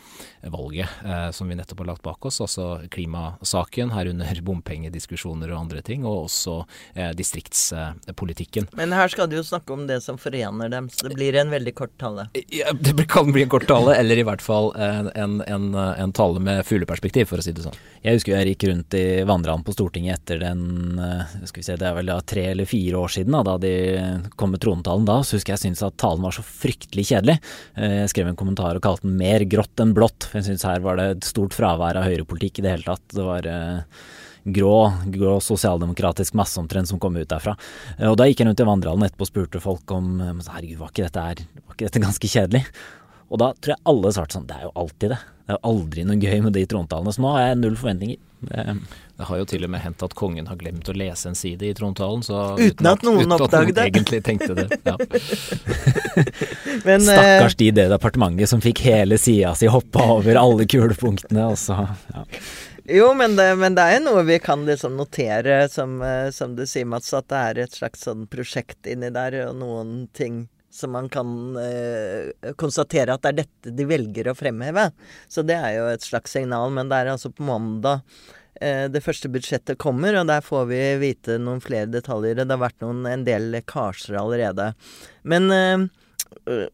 valget 0.55 0.89
eh, 1.05 1.31
som 1.35 1.51
vi 1.51 1.59
nettopp 1.59 1.83
har 1.83 1.91
lagt 1.93 2.07
bak 2.07 2.27
oss. 2.27 2.41
Altså 2.45 2.81
klimasaken, 2.91 3.93
herunder 3.95 4.43
bompengediskusjoner 4.47 5.51
og 5.51 5.65
andre 5.65 5.83
ting, 5.87 6.07
og 6.07 6.29
også 6.29 6.61
eh, 6.95 7.11
distriktspolitikken. 7.19 8.71
Men 8.79 8.95
her 8.97 9.11
skal 9.13 9.31
du 9.31 9.39
jo 9.41 9.47
snakke 9.47 9.75
om 9.75 9.87
det 9.91 10.01
som 10.05 10.19
forener 10.21 10.71
dem, 10.73 10.91
så 10.93 11.11
det 11.11 11.19
blir 11.19 11.39
en 11.41 11.53
veldig 11.53 11.75
kort 11.77 11.97
tale. 12.01 12.29
Ja, 12.55 12.73
det 12.73 13.09
kan 13.11 13.33
bli 13.35 13.45
en 13.45 13.53
kort 13.53 13.69
tale, 13.71 13.97
eller 13.99 14.21
i 14.21 14.27
hvert 14.27 14.45
fall 14.45 14.71
en, 14.79 15.41
en, 15.43 15.71
en 15.75 16.15
tale 16.17 16.43
med 16.43 16.63
fugleperspektiv, 16.67 17.29
for 17.31 17.43
å 17.43 17.45
si 17.45 17.55
det 17.57 17.65
sånn. 17.67 17.79
Jeg 18.05 18.17
husker 18.19 18.37
jeg 18.37 18.55
gikk 18.55 18.69
rundt 18.71 18.97
i 18.97 19.05
vandrehallen 19.29 19.65
på 19.67 19.75
Stortinget 19.75 20.21
etter 20.21 20.41
den 20.41 20.97
skal 21.45 21.61
vi 21.61 21.67
se, 21.67 21.77
Det 21.81 21.89
er 21.89 21.97
vel 21.99 22.09
da 22.09 22.17
tre 22.25 22.47
eller 22.53 22.69
fire 22.69 23.01
år 23.01 23.13
siden 23.13 23.35
da, 23.37 23.43
da 23.47 23.57
de 23.61 23.73
kom 24.41 24.55
med 24.55 24.63
trontalen 24.63 25.09
da. 25.09 25.21
Så 25.27 25.39
husker 25.39 25.57
jeg 25.57 25.65
syntes 25.65 25.85
at 25.85 25.99
talen 26.01 26.25
var 26.25 26.35
så 26.37 26.45
fryktelig 26.61 27.07
kjedelig. 27.11 27.37
Eh, 27.77 28.01
jeg 28.03 28.13
skrev 28.13 28.31
en 28.31 28.39
kommentar 28.39 28.77
og 28.77 28.85
kalte 28.85 29.07
den 29.07 29.17
'mer 29.19 29.45
grått 29.49 29.81
enn 29.83 29.95
blått'. 29.97 30.29
For 30.29 30.41
jeg 30.41 30.51
syns 30.51 30.67
her 30.69 30.81
var 30.81 30.97
det 30.97 31.07
et 31.11 31.25
stort 31.25 31.57
fravær 31.57 31.97
av 31.97 32.05
høyrepolitikk 32.05 32.61
i 32.61 32.63
det 32.63 32.75
hele 32.75 32.89
tatt. 32.89 33.07
Det 33.09 33.25
var 33.25 33.47
eh, 33.47 33.83
grå, 34.47 34.77
grå 35.11 35.41
sosialdemokratisk 35.41 36.35
masse 36.35 36.59
omtrent 36.61 36.89
som 36.89 36.99
kom 36.99 37.17
ut 37.17 37.29
derfra. 37.29 37.57
Eh, 37.99 38.09
og 38.09 38.17
da 38.17 38.29
gikk 38.29 38.41
jeg 38.41 38.49
rundt 38.49 38.61
i 38.61 38.71
vandrehallen 38.71 39.05
etterpå 39.09 39.27
og 39.27 39.33
spurte 39.33 39.61
folk 39.61 39.91
om 39.91 40.21
herregud, 40.21 40.79
var 40.79 40.93
ikke 40.93 41.09
dette, 41.09 41.21
her, 41.21 41.45
var 41.67 41.75
ikke 41.77 41.89
dette 41.89 42.07
ganske 42.07 42.29
kjedelig? 42.29 42.65
Og 43.31 43.39
da 43.39 43.53
tror 43.55 43.77
jeg 43.77 43.87
alle 43.87 44.13
svarte 44.13 44.35
sånn, 44.35 44.49
det 44.49 44.57
er 44.59 44.67
jo 44.67 44.75
alltid 44.75 45.15
det. 45.15 45.21
Det 45.47 45.55
er 45.55 45.59
jo 45.59 45.71
aldri 45.71 46.05
noe 46.07 46.19
gøy 46.19 46.43
med 46.43 46.55
de 46.55 46.67
trontalene. 46.67 47.13
Så 47.15 47.23
nå 47.23 47.31
har 47.35 47.49
jeg 47.49 47.61
null 47.61 47.79
forventninger. 47.79 48.19
Det, 48.41 48.77
det 49.17 49.27
har 49.29 49.37
jo 49.37 49.45
til 49.45 49.67
og 49.67 49.71
med 49.73 49.83
hendt 49.85 50.03
at 50.07 50.15
kongen 50.17 50.47
har 50.49 50.57
glemt 50.61 50.89
å 50.89 50.95
lese 50.97 51.29
en 51.29 51.37
side 51.37 51.67
i 51.69 51.75
trontalen. 51.77 52.23
Så, 52.25 52.39
uten, 52.57 52.89
at 52.89 53.05
noen 53.05 53.37
oppdaget 53.37 53.77
det. 53.77 53.87
egentlig 53.91 54.23
tenkte 54.25 54.57
det. 54.57 54.69
Ja. 54.87 54.97
Men, 56.89 57.05
Stakkars 57.05 57.59
de 57.61 57.69
i 57.69 57.77
det 57.77 57.87
departementet 57.93 58.51
som 58.51 58.65
fikk 58.65 58.83
hele 58.87 59.21
sida 59.21 59.53
si 59.59 59.69
hoppa 59.71 60.07
over 60.17 60.41
alle 60.41 60.67
kulepunktene. 60.71 61.51
Og 61.53 61.59
så, 61.61 61.85
ja. 62.15 62.25
Jo, 62.91 63.13
men 63.15 63.37
det, 63.37 63.53
men 63.61 63.77
det, 63.77 63.83
er 63.87 64.01
noe 64.03 64.25
vi 64.27 64.41
kan 64.43 64.65
liksom 64.67 64.97
notere, 64.99 65.63
som, 65.71 66.01
eh, 66.03 66.31
som, 66.35 66.57
du 66.59 66.65
sier, 66.67 66.89
Mats, 66.89 67.13
at 67.15 67.29
det 67.31 67.43
er 67.51 67.61
et 67.63 67.77
slags 67.77 68.03
sånn 68.07 68.25
prosjekt 68.31 68.89
inni 68.91 69.13
der, 69.15 69.37
og 69.47 69.61
noen 69.61 69.93
ting 70.17 70.49
som 70.71 70.93
man 70.95 71.09
kan 71.13 71.31
eh, 71.59 72.53
konstatere 72.61 73.15
at 73.17 73.25
det 73.25 73.31
er 73.33 73.41
dette 73.43 73.73
de 73.75 73.87
velger 73.91 74.31
å 74.31 74.37
fremheve. 74.39 74.91
Så 75.29 75.43
det 75.47 75.59
er 75.59 75.79
jo 75.79 75.89
et 75.91 76.07
slags 76.07 76.37
signal, 76.37 76.71
men 76.75 76.91
det 76.91 77.01
er 77.01 77.15
altså 77.15 77.33
på 77.35 77.47
mandag 77.49 78.05
Eh, 78.61 78.89
det 78.93 79.01
første 79.01 79.31
budsjettet 79.33 79.79
kommer, 79.81 80.19
og 80.21 80.27
der 80.29 80.43
får 80.45 80.67
vi 80.69 80.81
vite 81.01 81.39
noen 81.41 81.63
flere 81.65 81.89
detaljer. 81.89 82.43
Det 82.43 82.53
har 82.53 82.61
vært 82.61 82.83
noen, 82.85 83.07
en 83.09 83.25
del 83.25 83.49
lekkasjer 83.55 84.19
allerede. 84.21 84.73
Men 85.23 85.49
øh, 85.55 86.67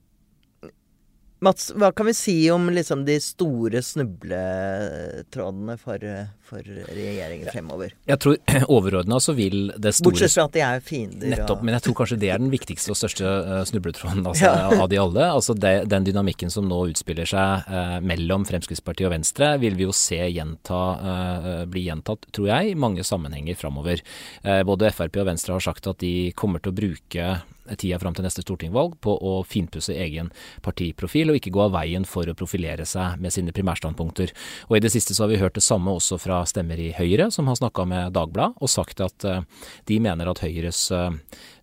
Mats, 1.45 1.69
hva 1.77 1.91
kan 1.93 2.07
vi 2.09 2.15
si 2.17 2.35
om 2.51 2.71
liksom 2.73 3.03
de 3.05 3.19
store 3.21 3.83
snubletrådene 3.85 5.75
for, 5.77 6.01
for 6.41 6.65
regjeringen 6.65 7.51
fremover? 7.53 7.93
Jeg 8.09 8.21
tror 8.25 8.39
overordna 8.77 9.19
så 9.21 9.35
vil 9.37 9.67
det 9.77 9.93
store 9.99 10.15
Bortsett 10.15 10.33
fra 10.33 10.47
at 10.49 10.55
de 10.55 10.63
er 10.65 10.81
fiender. 10.85 11.35
Nettopp, 11.35 11.61
og... 11.61 11.67
men 11.69 11.77
jeg 11.77 11.85
tror 11.85 11.97
kanskje 11.99 12.19
det 12.23 12.31
er 12.33 12.41
den 12.41 12.49
viktigste 12.55 12.95
og 12.95 12.97
største 13.03 13.29
uh, 13.29 13.59
snubletråden 13.69 14.25
altså, 14.25 14.49
ja. 14.49 14.79
av 14.81 14.89
de 14.89 15.01
alle. 15.03 15.27
Altså 15.29 15.53
det, 15.53 15.75
Den 15.93 16.07
dynamikken 16.09 16.53
som 16.53 16.71
nå 16.71 16.79
utspiller 16.95 17.29
seg 17.29 17.69
eh, 17.69 17.99
mellom 18.07 18.47
Fremskrittspartiet 18.49 19.09
og 19.11 19.13
Venstre, 19.13 19.51
vil 19.61 19.77
vi 19.77 19.85
jo 19.85 19.93
se 19.97 20.19
gjenta, 20.23 20.81
eh, 20.97 21.61
bli 21.69 21.85
gjentatt, 21.91 22.25
tror 22.33 22.49
jeg, 22.49 22.73
i 22.73 22.79
mange 22.87 23.05
sammenhenger 23.05 23.59
framover. 23.59 24.01
både 24.67 24.91
Frp 24.95 25.21
og 25.21 25.29
Venstre 25.29 25.57
har 25.57 25.65
sagt 25.65 25.87
at 25.91 26.01
de 26.01 26.33
kommer 26.39 26.63
til 26.63 26.73
å 26.73 26.79
bruke 26.81 27.29
tida 27.75 27.99
fram 28.03 28.15
til 28.17 28.27
neste 28.27 28.45
stortingvalg 28.45 28.99
på 29.05 29.17
å 29.17 29.35
finpusse 29.47 29.95
egen 29.95 30.31
partiprofil, 30.65 31.31
og 31.33 31.41
ikke 31.41 31.55
gå 31.55 31.65
av 31.67 31.75
veien 31.77 32.07
for 32.09 32.29
å 32.29 32.37
profilere 32.39 32.87
seg 32.89 33.21
med 33.23 33.35
sine 33.35 33.55
primærstandpunkter. 33.57 34.33
Og 34.69 34.79
I 34.79 34.83
det 34.85 34.93
siste 34.95 35.17
så 35.17 35.25
har 35.25 35.35
vi 35.35 35.41
hørt 35.43 35.59
det 35.59 35.65
samme 35.67 35.95
også 35.97 36.21
fra 36.23 36.43
stemmer 36.49 36.81
i 36.81 36.93
Høyre, 36.97 37.31
som 37.35 37.49
har 37.51 37.59
snakka 37.59 37.87
med 37.89 38.15
Dagbladet 38.17 38.63
og 38.63 38.71
sagt 38.71 39.01
at 39.05 39.27
uh, 39.27 39.43
de 39.89 40.01
mener 40.03 40.29
at 40.31 40.43
Høyres 40.45 40.87
Eh, 40.97 41.11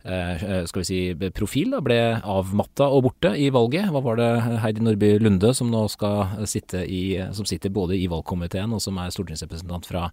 skal 0.03 0.81
vi 0.81 0.85
si, 0.87 0.99
profil 1.35 1.71
da, 1.71 1.79
ble 1.83 1.97
avmatta 2.19 2.89
og 2.91 3.05
borte 3.07 3.33
i 3.39 3.47
valget. 3.53 3.87
Hva 3.93 4.01
var 4.03 4.19
det 4.19 4.29
Heidi 4.63 4.83
Nordby 4.83 5.13
Lunde, 5.21 5.53
som 5.55 5.69
nå 5.71 5.85
skal 5.91 6.43
sitte 6.49 6.83
i, 6.83 7.15
som 7.35 7.47
sitter 7.47 7.71
både 7.73 7.95
i 7.95 8.09
valgkomiteen 8.11 8.73
og 8.75 8.81
som 8.83 8.99
er 8.99 9.13
stortingsrepresentant 9.15 9.87
fra, 9.87 10.09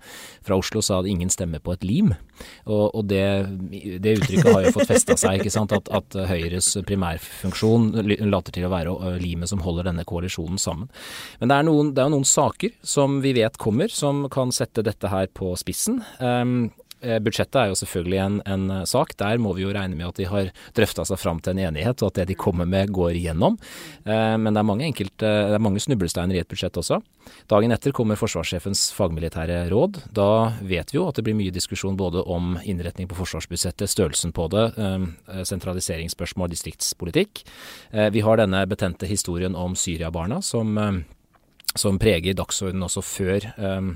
fra 0.46 0.58
Oslo, 0.60 0.82
sa 0.84 1.00
at 1.00 1.10
ingen 1.10 1.32
stemmer 1.32 1.62
på 1.64 1.74
et 1.74 1.86
lim. 1.86 2.12
Og, 2.70 2.84
og 2.94 3.08
det, 3.10 3.24
det, 3.98 4.16
uttrykket 4.20 4.52
har 4.52 4.68
jo 4.68 4.74
fått 4.78 4.90
festa 4.92 5.18
seg, 5.18 5.40
ikke 5.40 5.54
sant. 5.54 5.74
At, 5.74 5.90
at 5.94 6.18
Høyres 6.30 6.72
primærfunksjon 6.86 7.90
later 8.30 8.54
til 8.54 8.68
å 8.68 8.72
være 8.72 9.16
limet 9.22 9.50
som 9.50 9.62
holder 9.64 9.90
denne 9.90 10.06
koalisjonen 10.06 10.60
sammen. 10.60 10.90
Men 11.40 11.50
det 11.50 11.58
er, 11.58 11.66
noen, 11.66 11.94
er 11.98 12.12
noen 12.12 12.28
saker 12.28 12.76
som 12.86 13.20
vi 13.24 13.34
vet 13.40 13.58
kommer, 13.60 13.90
som 13.90 14.26
kan 14.32 14.54
sette 14.54 14.86
dette 14.86 15.10
her 15.10 15.30
på 15.34 15.52
spissen. 15.58 16.02
Um, 16.22 16.70
Eh, 16.70 16.79
budsjettet 17.00 17.56
er 17.56 17.70
jo 17.70 17.78
selvfølgelig 17.78 18.18
en, 18.20 18.38
en, 18.46 18.64
eh, 18.70 18.84
sak. 18.88 19.14
Der 19.20 19.40
må 19.42 19.54
vi 19.56 19.64
jo 19.64 19.72
regne 19.74 19.96
med 19.96 20.10
at 20.10 20.20
de 20.20 20.28
har 20.28 20.50
drøfta 20.76 21.06
seg 21.08 21.20
fram 21.20 21.40
til 21.40 21.54
en 21.54 21.62
enighet, 21.70 22.02
og 22.02 22.10
at 22.10 22.20
det 22.20 22.30
de 22.30 22.38
kommer 22.38 22.68
med 22.68 22.92
går 22.94 23.16
igjennom. 23.18 23.58
Eh, 24.04 24.36
men 24.36 24.52
det 24.52 24.60
er 24.60 24.68
mange, 24.68 24.86
enkelte, 24.88 25.30
det 25.50 25.56
er 25.56 25.62
mange 25.62 25.82
snublesteiner 25.82 26.36
i 26.36 26.42
et 26.42 26.50
budsjett 26.50 26.76
også. 26.80 27.00
Dagen 27.50 27.72
etter 27.74 27.94
kommer 27.96 28.18
forsvarssjefens 28.20 28.88
fagmilitære 28.96 29.62
råd. 29.72 30.02
Da 30.16 30.30
vet 30.60 30.92
vi 30.92 30.98
jo 30.98 31.06
at 31.08 31.18
det 31.18 31.24
blir 31.26 31.38
mye 31.38 31.54
diskusjon 31.54 31.98
både 32.00 32.24
om 32.24 32.56
innretning 32.64 33.08
på 33.10 33.18
forsvarsbudsjettet, 33.18 33.90
størrelsen 33.90 34.34
på 34.36 34.48
det, 34.52 34.64
sentraliseringsspørsmål, 35.46 36.50
distriktspolitikk. 36.50 37.44
Vi 38.14 38.24
har 38.24 38.40
denne 38.40 38.64
betente 38.70 39.08
historien 39.10 39.54
om 39.58 39.76
Syria-barna 39.78 40.40
som 40.42 40.74
som 41.78 41.98
preger 42.02 42.34
dagsordenen 42.34 42.82
også 42.86 43.02
før 43.06 43.44
um, 43.56 43.92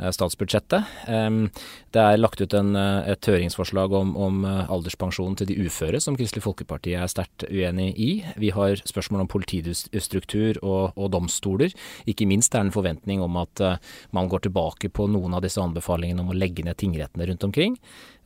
statsbudsjettet. 0.00 0.88
Um, 1.04 1.48
det 1.92 2.00
er 2.00 2.20
lagt 2.20 2.40
ut 2.40 2.54
en, 2.56 2.72
eh, 2.78 3.10
et 3.12 3.26
høringsforslag 3.28 3.92
om, 3.92 4.14
om 4.16 4.44
alderspensjonen 4.46 5.34
til 5.36 5.50
de 5.50 5.56
uføre, 5.66 6.00
som 6.00 6.16
Kristelig 6.16 6.44
Folkeparti 6.46 6.94
er 6.96 7.10
sterkt 7.12 7.44
uenig 7.50 7.90
i. 8.00 8.10
Vi 8.40 8.52
har 8.56 8.80
spørsmål 8.88 9.26
om 9.26 9.32
politistruktur 9.32 10.62
og, 10.62 10.96
og 10.96 11.10
domstoler. 11.12 11.74
Ikke 12.08 12.28
minst 12.30 12.54
er 12.54 12.62
det 12.62 12.70
en 12.70 12.78
forventning 12.78 13.20
om 13.26 13.36
at 13.42 13.64
uh, 13.66 13.76
man 14.16 14.30
går 14.30 14.46
tilbake 14.46 14.88
på 14.88 15.10
noen 15.10 15.36
av 15.36 15.44
disse 15.44 15.60
anbefalingene 15.60 16.24
om 16.24 16.32
å 16.32 16.38
legge 16.38 16.64
ned 16.64 16.80
tingrettene 16.80 17.28
rundt 17.28 17.44
omkring. 17.50 17.76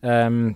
Um, 0.05 0.55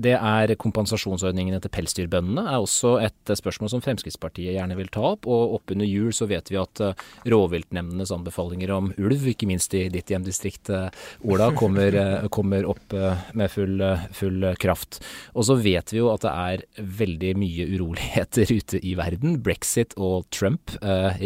det 0.00 0.14
er 0.16 0.52
kompensasjonsordningene 0.60 1.58
til 1.62 1.72
pelsdyrbøndene 1.72 2.44
er 2.50 2.60
også 2.60 2.96
et 3.04 3.30
eh, 3.30 3.38
spørsmål 3.38 3.72
som 3.72 3.82
Fremskrittspartiet 3.84 4.56
gjerne 4.56 4.76
vil 4.78 4.90
ta 4.92 5.02
opp. 5.12 5.28
Og 5.30 5.56
oppunder 5.58 5.88
jul 5.88 6.12
så 6.16 6.28
vet 6.30 6.50
vi 6.52 6.58
at 6.60 6.82
eh, 6.84 7.04
rovviltnemndenes 7.32 8.12
anbefalinger 8.14 8.72
om 8.76 8.92
ulv, 8.96 9.26
ikke 9.32 9.48
minst 9.48 9.74
i 9.76 9.86
ditt 9.92 10.12
hjemdistrikt 10.12 10.70
eh, 10.74 10.88
Ola, 11.26 11.50
kommer, 11.56 11.94
kommer 12.32 12.66
opp 12.68 12.94
med 13.36 13.50
full, 13.50 13.80
full, 14.14 14.44
kraft. 14.60 14.98
Og 15.34 15.46
så 15.48 15.56
vet 15.58 15.92
vi 15.92 16.00
jo 16.00 16.10
at 16.12 16.24
det 16.24 16.32
er 16.32 16.64
veldig 17.00 17.32
mye 17.40 17.66
uroligheter 17.74 18.52
ute 18.58 18.80
i 18.80 18.94
verden. 18.98 19.38
Brexit 19.44 19.96
og 19.96 20.28
Trump, 20.34 20.74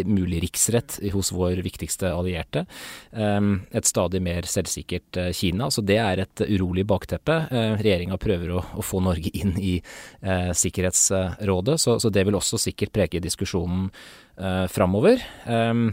mulig 0.07 0.43
riksrett 0.45 0.99
hos 1.15 1.33
vår 1.35 1.61
viktigste 1.65 2.13
allierte. 2.15 2.65
Et 3.13 3.89
stadig 3.89 4.23
mer 4.25 4.49
selvsikkert 4.49 5.21
Kina. 5.37 5.71
Så 5.73 5.85
det 5.87 5.99
er 6.03 6.25
et 6.25 6.45
urolig 6.47 6.87
bakteppe. 6.89 7.43
Regjeringa 7.51 8.19
prøver 8.21 8.55
å 8.57 8.60
å, 8.61 8.85
få 8.85 9.03
Norge 9.05 9.33
inn 9.37 9.57
i 9.59 9.79
eh, 9.79 10.53
Sikkerhetsrådet. 10.57 11.79
Så, 11.81 11.99
så, 12.03 12.13
det 12.13 12.27
vil 12.27 12.39
også 12.39 12.61
sikkert 12.61 12.95
prege 12.95 13.23
diskusjonen 13.23 13.89
eh, 14.37 14.67
framover. 14.73 15.23
Um, 15.47 15.91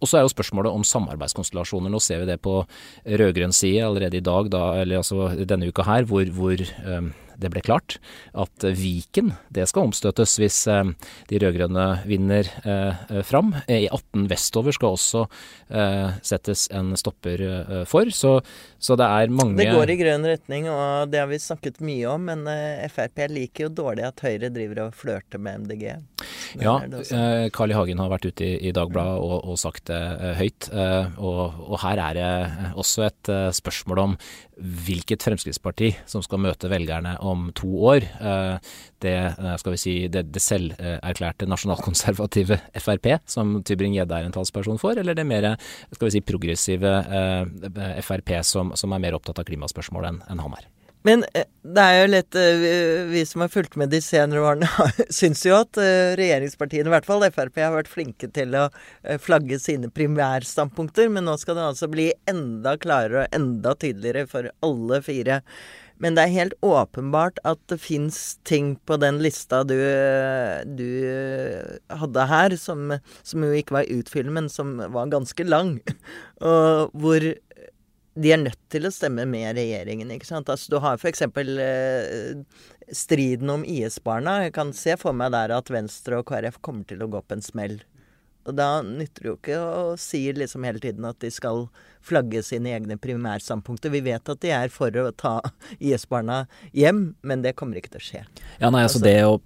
og 0.00 0.08
så 0.08 0.18
er 0.18 0.24
jo 0.24 0.32
spørsmålet 0.32 0.72
om 0.72 0.84
samarbeidskonstellasjoner. 0.86 1.92
Nå 1.92 2.00
ser 2.00 2.22
vi 2.22 2.30
det 2.30 2.38
på 2.40 2.62
rød-grønn 3.04 3.52
side 3.52 3.84
allerede 3.84 4.16
i 4.16 4.24
dag, 4.24 4.48
da, 4.52 4.62
eller 4.80 5.02
altså 5.02 5.28
denne 5.44 5.68
uka 5.68 5.84
her, 5.84 6.08
hvor, 6.08 6.24
hvor 6.36 6.62
um, 6.86 7.10
det 7.40 7.50
ble 7.52 7.62
klart 7.64 7.98
at 8.36 8.64
Viken 8.76 9.32
det 9.48 9.66
skal 9.70 9.88
omstøtes 9.88 10.36
hvis 10.40 10.58
eh, 10.70 10.92
de 11.30 11.40
rød-grønne 11.42 11.86
vinner 12.08 12.48
eh, 12.64 13.20
fram. 13.26 13.54
E18 13.66 14.26
vestover 14.30 14.76
skal 14.76 14.96
også 14.96 15.24
eh, 15.68 16.18
settes 16.26 16.66
en 16.76 16.92
stopper 17.00 17.42
for. 17.88 18.10
Så, 18.14 18.36
så, 18.78 18.96
det 18.98 19.06
er 19.06 19.32
mange 19.34 19.58
Det 19.60 19.70
går 19.72 19.94
i 19.94 19.98
grønn 20.00 20.26
retning, 20.28 20.68
og 20.72 21.10
det 21.12 21.22
har 21.22 21.30
vi 21.30 21.40
snakket 21.42 21.80
mye 21.84 22.10
om. 22.10 22.28
Men 22.30 22.44
Frp 22.92 23.24
liker 23.32 23.68
jo 23.68 23.74
dårlig 23.82 24.06
at 24.10 24.24
Høyre 24.24 24.52
driver 24.52 24.86
og 24.86 24.96
flørter 24.98 25.42
med 25.42 25.64
MDG. 25.64 25.86
Ja, 26.58 26.76
Carl 27.54 27.72
I. 27.72 27.78
Hagen 27.78 28.02
har 28.02 28.10
vært 28.12 28.26
ute 28.30 28.46
i, 28.46 28.52
i 28.68 28.74
Dagbladet 28.76 29.18
og, 29.22 29.36
og, 29.44 29.58
sagt 29.60 29.86
det 29.90 30.00
høyt. 30.40 30.70
Og, 30.72 31.42
og, 31.68 31.76
her 31.84 32.02
er 32.02 32.18
det 32.18 32.30
også 32.80 33.06
et 33.06 33.30
spørsmål 33.56 34.02
om 34.02 34.16
hvilket 34.60 35.24
Fremskrittsparti 35.24 35.90
som 36.08 36.22
skal 36.24 36.42
møte 36.44 36.70
velgerne 36.70 37.16
om 37.24 37.48
to 37.56 37.70
år. 37.90 38.04
Eh, 38.04 38.72
det 39.02 39.14
eh, 39.16 39.54
skal 39.60 39.74
vi 39.74 39.80
si, 39.80 39.94
det, 40.12 40.26
det 40.34 40.42
selverklærte 40.44 41.48
nasjonalkonservative 41.48 42.60
Frp, 42.76 43.12
som 43.30 43.58
Tybring-Gjedde 43.66 44.18
er 44.18 44.28
en 44.28 44.36
talsperson 44.36 44.80
for, 44.80 45.00
eller 45.00 45.16
det 45.16 45.26
mer 45.28 45.52
skal 45.94 46.08
vi 46.08 46.16
si, 46.16 46.24
progressive 46.26 46.92
eh, 47.20 48.02
Frp, 48.04 48.36
som, 48.46 48.74
som 48.76 48.92
er 48.96 49.02
mer 49.06 49.16
opptatt 49.18 49.40
av 49.40 49.48
klimaspørsmål 49.48 50.12
enn 50.12 50.22
en 50.28 50.44
han 50.44 50.60
er. 50.60 50.68
Men 51.06 51.24
det 51.32 51.80
er 51.80 51.94
jo 51.96 52.08
litt 52.12 52.36
Vi 53.08 53.22
som 53.24 53.40
har 53.40 53.48
fulgt 53.52 53.78
med 53.80 53.88
de 53.92 54.02
senere 54.04 54.42
årene, 54.44 54.68
syns 55.20 55.44
jo 55.46 55.54
at 55.56 55.78
regjeringspartiene, 56.20 56.90
i 56.90 56.92
hvert 56.92 57.08
fall 57.08 57.24
Frp, 57.32 57.56
har 57.62 57.72
vært 57.72 57.88
flinke 57.88 58.28
til 58.36 58.56
å 58.58 58.66
flagge 59.24 59.56
sine 59.62 59.88
primærstandpunkter. 59.88 61.08
Men 61.08 61.28
nå 61.28 61.38
skal 61.40 61.56
det 61.56 61.68
altså 61.70 61.88
bli 61.92 62.10
enda 62.28 62.76
klarere 62.80 63.24
og 63.24 63.38
enda 63.38 63.72
tydeligere 63.80 64.28
for 64.28 64.50
alle 64.66 65.00
fire. 65.06 65.40
Men 66.00 66.16
det 66.16 66.24
er 66.24 66.32
helt 66.32 66.54
åpenbart 66.64 67.38
at 67.48 67.60
det 67.68 67.76
fins 67.82 68.38
ting 68.48 68.72
på 68.88 68.96
den 69.00 69.18
lista 69.20 69.60
du, 69.68 69.76
du 70.64 70.88
hadde 71.92 72.26
her, 72.30 72.56
som, 72.56 72.94
som, 73.20 73.44
jo 73.44 73.60
ikke 73.60 73.76
var 73.76 73.92
utfyllende, 73.92 74.36
men 74.38 74.48
som 74.52 74.78
var 74.80 75.12
ganske 75.12 75.44
lang. 75.44 75.76
Og 76.50 76.96
hvor 76.96 77.28
de 78.20 78.32
er 78.34 78.42
nødt 78.42 78.60
til 78.72 78.86
å 78.86 78.92
stemme 78.92 79.24
med 79.28 79.56
regjeringen, 79.56 80.10
ikke 80.12 80.28
sant. 80.28 80.50
Altså, 80.52 80.74
du 80.74 80.80
har 80.84 81.00
f.eks. 81.00 81.22
Eh, 81.24 82.42
striden 82.90 83.52
om 83.52 83.64
IS-barna. 83.64 84.40
Jeg 84.46 84.56
kan 84.56 84.74
se 84.76 84.96
for 85.00 85.16
meg 85.16 85.32
der 85.34 85.54
at 85.56 85.70
Venstre 85.72 86.20
og 86.20 86.28
KrF 86.28 86.58
kommer 86.64 86.88
til 86.90 87.02
å 87.04 87.08
gå 87.10 87.20
opp 87.20 87.32
en 87.34 87.44
smell. 87.44 87.78
Og 88.48 88.56
da 88.56 88.80
nytter 88.84 89.22
det 89.22 89.28
jo 89.28 89.36
ikke 89.36 89.58
å 89.60 89.82
si 90.00 90.22
liksom 90.32 90.64
hele 90.64 90.80
tiden 90.82 91.04
at 91.06 91.20
de 91.22 91.28
skal 91.32 91.66
flagge 92.04 92.40
sine 92.44 92.72
egne 92.72 92.96
primærstandpunkter. 93.00 93.92
Vi 93.92 94.02
vet 94.08 94.32
at 94.32 94.40
de 94.42 94.52
er 94.56 94.72
for 94.72 94.94
å 94.96 95.10
ta 95.12 95.36
IS-barna 95.78 96.42
hjem, 96.76 97.10
men 97.20 97.44
det 97.44 97.56
kommer 97.60 97.80
ikke 97.80 97.94
til 97.96 98.02
å 98.02 98.08
skje. 98.08 98.24
Ja, 98.58 98.72
nei, 98.72 98.84
altså, 98.86 98.98
altså 98.98 99.06
det 99.06 99.16
å 99.28 99.38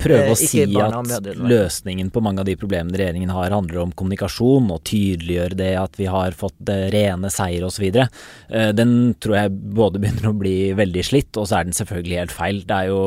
prøve 0.00 0.34
å 0.34 0.38
si 0.38 0.62
at 0.64 1.28
løsningen 1.38 2.10
på 2.12 2.22
mange 2.24 2.42
av 2.42 2.48
de 2.48 2.56
problemene 2.60 2.98
regjeringen 3.00 3.32
har, 3.32 3.52
handler 3.54 3.82
om 3.84 3.94
kommunikasjon 3.96 4.70
og 4.74 4.82
tydeliggjøre 4.88 5.58
det 5.58 5.72
at 5.80 5.96
vi 6.00 6.08
har 6.10 6.36
fått 6.36 6.58
rene 6.92 7.30
seier 7.32 7.64
osv. 7.66 7.86
Eh, 7.90 8.70
den 8.76 9.14
tror 9.22 9.36
jeg 9.38 9.54
både 9.76 10.02
begynner 10.02 10.30
å 10.30 10.36
bli 10.36 10.72
veldig 10.78 11.04
slitt, 11.06 11.32
og 11.40 11.48
så 11.48 11.60
er 11.60 11.68
den 11.68 11.76
selvfølgelig 11.76 12.20
helt 12.22 12.36
feil. 12.36 12.62
Det 12.68 12.76
er 12.76 12.90
jo 12.90 13.00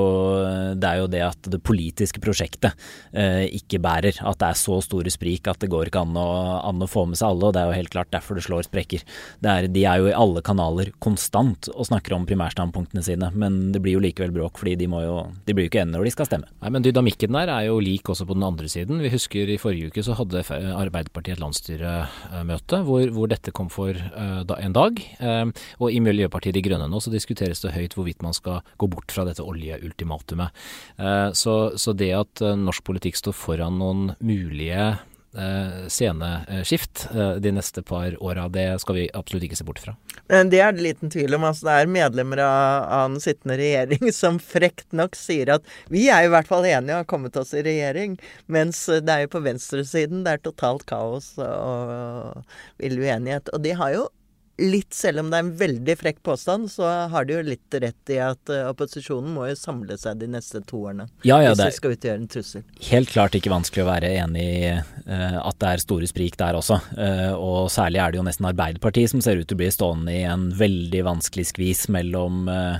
det, 0.79 0.89
er 0.89 1.01
jo 1.01 1.09
det 1.11 1.23
at 1.25 1.51
det 1.53 1.61
politiske 1.65 2.21
prosjektet 2.23 2.73
eh, 3.11 3.45
ikke 3.59 3.81
bærer. 3.83 4.19
At 4.23 4.41
det 4.41 4.51
er 4.51 4.59
så 4.59 4.79
store 4.83 5.13
sprik 5.13 5.49
at 5.51 5.61
det 5.63 5.71
går 5.73 5.91
ikke 5.91 6.03
an 6.05 6.17
å, 6.19 6.29
an 6.63 6.83
å 6.83 6.89
få 6.89 7.05
med 7.09 7.19
seg 7.19 7.29
alle. 7.31 7.49
og 7.49 7.55
Det 7.55 7.63
er 7.63 7.69
jo 7.69 7.79
helt 7.81 7.93
klart 7.93 8.13
derfor 8.15 8.39
det 8.39 8.45
slår 8.47 8.67
sprekker. 8.67 9.05
Det 9.43 9.53
er, 9.53 9.69
de 9.73 9.85
er 9.89 10.01
jo 10.01 10.11
i 10.11 10.17
alle 10.17 10.43
kanaler 10.45 10.93
konstant 11.03 11.69
og 11.73 11.87
snakker 11.89 12.15
om 12.17 12.27
primærstandpunktene 12.29 13.03
sine, 13.05 13.29
men 13.37 13.71
det 13.73 13.81
blir 13.83 13.97
jo 13.97 14.03
likevel 14.03 14.33
bråk 14.35 14.59
fordi 14.61 14.75
de, 14.79 14.89
må 14.89 15.03
jo, 15.03 15.17
de 15.45 15.55
blir 15.55 15.67
jo 15.67 15.73
ikke 15.73 15.83
enige 15.83 15.97
når 15.97 16.07
de 16.07 16.15
skal 16.15 16.29
stemme. 16.29 16.49
Nei, 16.63 16.69
men 16.71 16.83
Dynamikken 16.85 17.35
der 17.35 17.49
er 17.51 17.65
jo 17.67 17.81
lik 17.83 18.07
også 18.07 18.23
på 18.29 18.37
den 18.37 18.45
andre 18.47 18.69
siden. 18.71 19.01
Vi 19.03 19.11
husker 19.11 19.49
i 19.51 19.59
forrige 19.59 19.91
uke 19.91 20.03
så 20.05 20.15
hadde 20.15 20.45
Arbeiderpartiet 20.47 21.35
et 21.35 21.41
landsstyremøte 21.43 22.79
hvor, 22.87 23.03
hvor, 23.11 23.27
dette 23.27 23.51
kom 23.51 23.67
for 23.73 23.91
uh, 23.91 24.47
en 24.55 24.75
dag. 24.75 25.01
Uh, 25.19 25.51
og 25.83 25.91
i 25.91 25.99
Miljøpartiet 26.03 26.55
De 26.55 26.63
Grønne 26.63 26.87
nå 26.87 27.01
så 27.03 27.11
diskuteres 27.11 27.59
det 27.65 27.73
høyt 27.75 27.97
hvorvidt 27.97 28.23
man 28.23 28.37
skal 28.37 28.61
gå 28.79 28.87
bort 28.87 29.11
fra 29.11 29.27
dette 29.27 29.43
oljeultimatumet. 29.43 30.55
Uh, 30.95 31.35
så, 31.35 31.75
så 31.75 31.91
det 31.99 32.13
at 32.15 32.45
norsk 32.63 32.85
politikk 32.87 33.19
står 33.19 33.35
foran 33.35 33.81
noen 33.81 34.13
mulige 34.23 34.79
eh, 34.93 35.03
sceneskift 35.89 37.07
eh, 37.15 37.35
de 37.41 37.51
neste 37.55 37.81
par 37.85 38.15
åra. 38.23 38.47
Det 38.53 38.67
skal 38.83 38.97
vi 38.99 39.05
absolutt 39.13 39.47
ikke 39.47 39.57
se 39.57 39.65
bort 39.67 39.81
fra. 39.81 39.95
Det 40.27 40.59
er 40.61 40.75
det 40.75 40.85
liten 40.85 41.13
tvil 41.13 41.37
om. 41.37 41.47
Altså, 41.49 41.67
det 41.67 41.77
er 41.77 41.93
medlemmer 41.95 42.43
av, 42.45 42.85
av 42.85 43.11
den 43.11 43.23
sittende 43.23 43.57
regjering 43.59 44.11
som 44.21 44.39
frekt 44.41 44.89
nok 44.95 45.17
sier 45.17 45.55
at 45.57 45.69
vi 45.93 46.07
er 46.13 46.27
i 46.27 46.33
hvert 46.33 46.49
fall 46.49 46.67
enige 46.69 46.95
og 46.95 47.03
har 47.03 47.09
kommet 47.09 47.37
oss 47.39 47.53
i 47.57 47.63
regjering, 47.65 48.17
mens 48.51 48.85
det 48.87 49.09
er 49.09 49.25
jo 49.25 49.33
på 49.35 49.43
venstresiden 49.45 50.25
det 50.25 50.37
er 50.37 50.43
totalt 50.45 50.85
kaos 50.89 51.33
og 51.41 52.43
vill 52.81 52.99
uenighet. 53.01 53.49
Og 53.53 53.63
de 53.65 53.73
har 53.79 53.95
jo 53.97 54.09
litt, 54.61 54.93
selv 54.93 55.23
om 55.23 55.31
det 55.31 55.39
er 55.39 55.45
en 55.45 55.53
veldig 55.57 55.95
frekk 55.97 56.21
påstand, 56.25 56.69
så 56.71 56.87
har 57.09 57.25
de 57.25 57.37
jo 57.37 57.45
litt 57.45 57.77
rett 57.81 58.13
i 58.13 58.19
at 58.21 58.53
uh, 58.53 58.69
opposisjonen 58.69 59.33
må 59.33 59.47
jo 59.49 59.57
samle 59.57 59.97
seg 59.99 60.21
de 60.21 60.29
neste 60.35 60.61
to 60.69 60.83
årene. 60.85 61.07
Ja, 61.25 61.39
ja, 61.41 61.53
hvis 61.53 61.63
de 61.63 61.79
skal 61.79 61.95
utgjøre 61.97 62.21
en 62.21 62.29
trussel. 62.31 62.65
Helt 62.89 63.13
klart 63.13 63.37
ikke 63.37 63.53
vanskelig 63.53 63.85
å 63.85 63.89
være 63.89 64.13
enig 64.21 64.45
i 64.45 64.71
uh, 64.77 65.39
at 65.41 65.59
det 65.63 65.71
er 65.71 65.85
store 65.85 66.09
sprik 66.09 66.37
der 66.41 66.59
også. 66.59 66.79
Uh, 66.93 67.33
og 67.33 67.71
særlig 67.73 68.03
er 68.03 68.13
det 68.13 68.21
jo 68.21 68.27
nesten 68.29 68.49
Arbeiderpartiet 68.51 69.13
som 69.13 69.23
ser 69.25 69.41
ut 69.41 69.49
til 69.49 69.57
å 69.57 69.63
bli 69.63 69.71
stående 69.73 70.13
i 70.13 70.23
en 70.29 70.49
veldig 70.57 71.05
vanskelig 71.09 71.49
skvis 71.49 71.87
mellom 71.93 72.47
Eh, 72.53 72.77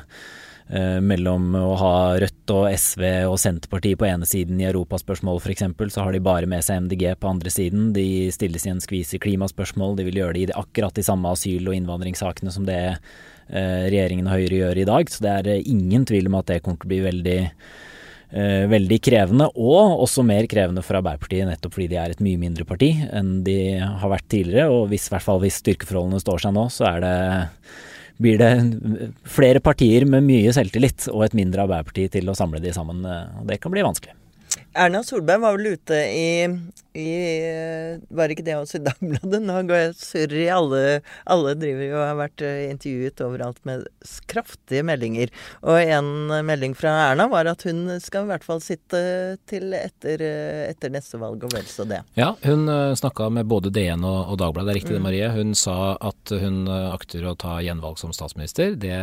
mellom 1.04 1.52
å 1.60 1.74
ha 1.78 1.96
Rødt 2.22 2.52
og 2.56 2.66
SV 2.72 3.04
og 3.28 3.36
Senterpartiet 3.42 4.00
på 4.00 4.08
ene 4.08 4.26
siden 4.26 4.62
i 4.62 4.68
europaspørsmål 4.70 5.42
f.eks., 5.42 5.66
så 5.94 6.06
har 6.06 6.16
de 6.16 6.22
bare 6.24 6.50
med 6.50 6.64
seg 6.66 6.86
MDG 6.86 7.04
på 7.20 7.30
andre 7.30 7.52
siden. 7.54 7.92
De 7.96 8.32
stilles 8.34 8.66
i 8.66 8.72
en 8.72 8.82
skvis 8.82 9.14
i 9.14 9.22
klimaspørsmål. 9.22 9.98
De 10.00 10.08
vil 10.08 10.22
gjøre 10.22 10.38
det 10.38 10.46
i 10.48 10.58
akkurat 10.58 10.96
de 10.96 11.06
samme 11.06 11.30
asyl- 11.36 11.68
og 11.68 11.78
innvandringssakene 11.78 12.54
som 12.54 12.66
det 12.68 12.80
eh, 12.90 13.86
regjeringen 13.92 14.30
og 14.30 14.38
Høyre 14.38 14.62
gjør 14.62 14.82
i 14.82 14.90
dag. 14.90 15.12
Så 15.12 15.26
det 15.26 15.34
er 15.34 15.52
eh, 15.56 15.66
ingen 15.76 16.08
tvil 16.10 16.32
om 16.32 16.40
at 16.40 16.50
det 16.50 16.62
kommer 16.64 16.82
til 16.82 16.90
å 16.90 16.94
bli 16.96 17.02
veldig 17.12 17.40
veldig 18.34 18.98
krevende, 19.06 19.46
og 19.62 20.00
også 20.02 20.24
mer 20.26 20.48
krevende 20.50 20.82
for 20.82 20.98
Arbeiderpartiet 20.98 21.46
nettopp 21.46 21.76
fordi 21.76 21.92
de 21.92 21.98
er 22.02 22.14
et 22.16 22.22
mye 22.26 22.40
mindre 22.42 22.66
parti 22.66 22.88
enn 23.14 23.44
de 23.46 23.58
har 23.78 24.10
vært 24.10 24.26
tidligere. 24.34 24.72
Og 24.74 24.88
hvis, 24.90 25.06
i 25.06 25.14
hvert 25.14 25.26
fall 25.28 25.42
hvis 25.44 25.60
styrkeforholdene 25.62 26.22
står 26.24 26.42
seg 26.42 26.56
nå, 26.56 26.64
så 26.74 26.88
er 26.90 27.04
det 27.04 27.14
blir 28.24 28.40
det 28.42 29.12
flere 29.30 29.62
partier 29.64 30.08
med 30.10 30.26
mye 30.26 30.54
selvtillit 30.56 31.10
og 31.12 31.28
et 31.28 31.38
mindre 31.38 31.66
Arbeiderparti 31.68 32.10
til 32.18 32.32
å 32.32 32.38
samle 32.38 32.62
de 32.64 32.74
sammen. 32.76 33.04
og 33.06 33.48
Det 33.50 33.60
kan 33.62 33.74
bli 33.74 33.86
vanskelig. 33.86 34.16
Erna 34.74 35.04
Solberg 35.04 35.44
var 35.44 35.58
vel 35.58 35.76
ute 35.78 36.00
i 36.10 36.30
i 36.94 37.10
Var 38.14 38.34
ikke 38.34 38.46
det 38.46 38.56
også 38.58 38.80
i 38.80 38.84
Dagbladet? 38.86 39.42
Nå 39.42 39.56
går 39.70 39.80
jeg 39.80 39.94
surr 39.98 40.36
i 40.38 40.46
alle 40.54 40.82
Alle 41.30 41.56
driver 41.58 41.88
jo 41.88 41.98
og 41.98 42.06
har 42.06 42.20
vært 42.20 42.44
eh, 42.46 42.66
intervjuet 42.70 43.24
overalt 43.26 43.62
med 43.68 43.86
kraftige 44.30 44.84
meldinger. 44.86 45.32
Og 45.66 45.78
en 45.80 46.32
melding 46.46 46.76
fra 46.78 46.92
Erna 47.08 47.28
var 47.32 47.48
at 47.50 47.64
hun 47.68 47.88
skal 48.04 48.26
i 48.26 48.32
hvert 48.32 48.46
fall 48.46 48.62
sitte 48.64 49.00
til 49.50 49.74
etter, 49.78 50.22
eh, 50.26 50.64
etter 50.70 50.92
neste 50.94 51.20
valg, 51.22 51.44
og 51.46 51.54
vel 51.56 51.66
så 51.70 51.86
det. 51.90 52.02
Ja, 52.20 52.34
hun 52.44 52.68
eh, 52.70 52.94
snakka 52.98 53.30
med 53.34 53.50
både 53.50 53.72
DN 53.74 54.04
og, 54.06 54.34
og 54.34 54.40
Dagbladet, 54.42 54.68
det 54.68 54.74
er 54.74 54.80
riktig 54.82 54.96
det, 54.96 55.02
mm. 55.02 55.08
Marie. 55.08 55.30
Hun 55.34 55.54
sa 55.58 55.78
at 55.96 56.34
hun 56.44 56.68
akter 56.70 57.26
å 57.30 57.36
ta 57.40 57.58
gjenvalg 57.64 58.00
som 58.02 58.14
statsminister. 58.16 58.78
Det 58.80 58.94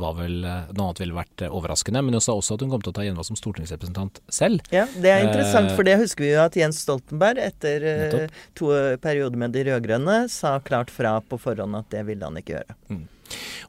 var 0.00 0.16
vel 0.18 0.40
Noe 0.42 0.88
annet 0.88 1.02
ville 1.02 1.16
vært 1.16 1.44
overraskende. 1.48 2.02
Men 2.04 2.18
hun 2.18 2.24
sa 2.24 2.36
også 2.36 2.56
at 2.56 2.64
hun 2.64 2.72
kom 2.72 2.84
til 2.84 2.92
å 2.92 2.96
ta 2.96 3.06
gjenvalg 3.06 3.28
som 3.28 3.38
stortingsrepresentant 3.38 4.22
selv. 4.32 4.64
Ja, 4.74 4.86
det 5.04 5.12
er 5.12 5.24
interessant, 5.26 5.72
for 5.76 5.86
det 5.86 5.98
husker 6.00 6.24
vi 6.24 6.32
jo 6.32 6.42
at 6.44 6.56
Jens 6.58 6.82
Stoltenberg 6.84 7.40
etter 7.42 7.86
uh, 7.86 8.42
to 8.58 8.70
perioder 9.02 9.40
med 9.40 9.54
de 9.56 9.66
rød-grønne 9.68 10.24
sa 10.32 10.58
klart 10.64 10.92
fra 10.92 11.18
på 11.24 11.38
forhånd 11.40 11.78
at 11.78 11.90
det 11.94 12.04
ville 12.08 12.26
han 12.26 12.38
ikke 12.40 12.56
gjøre. 12.58 12.78
Mm. 12.92 13.02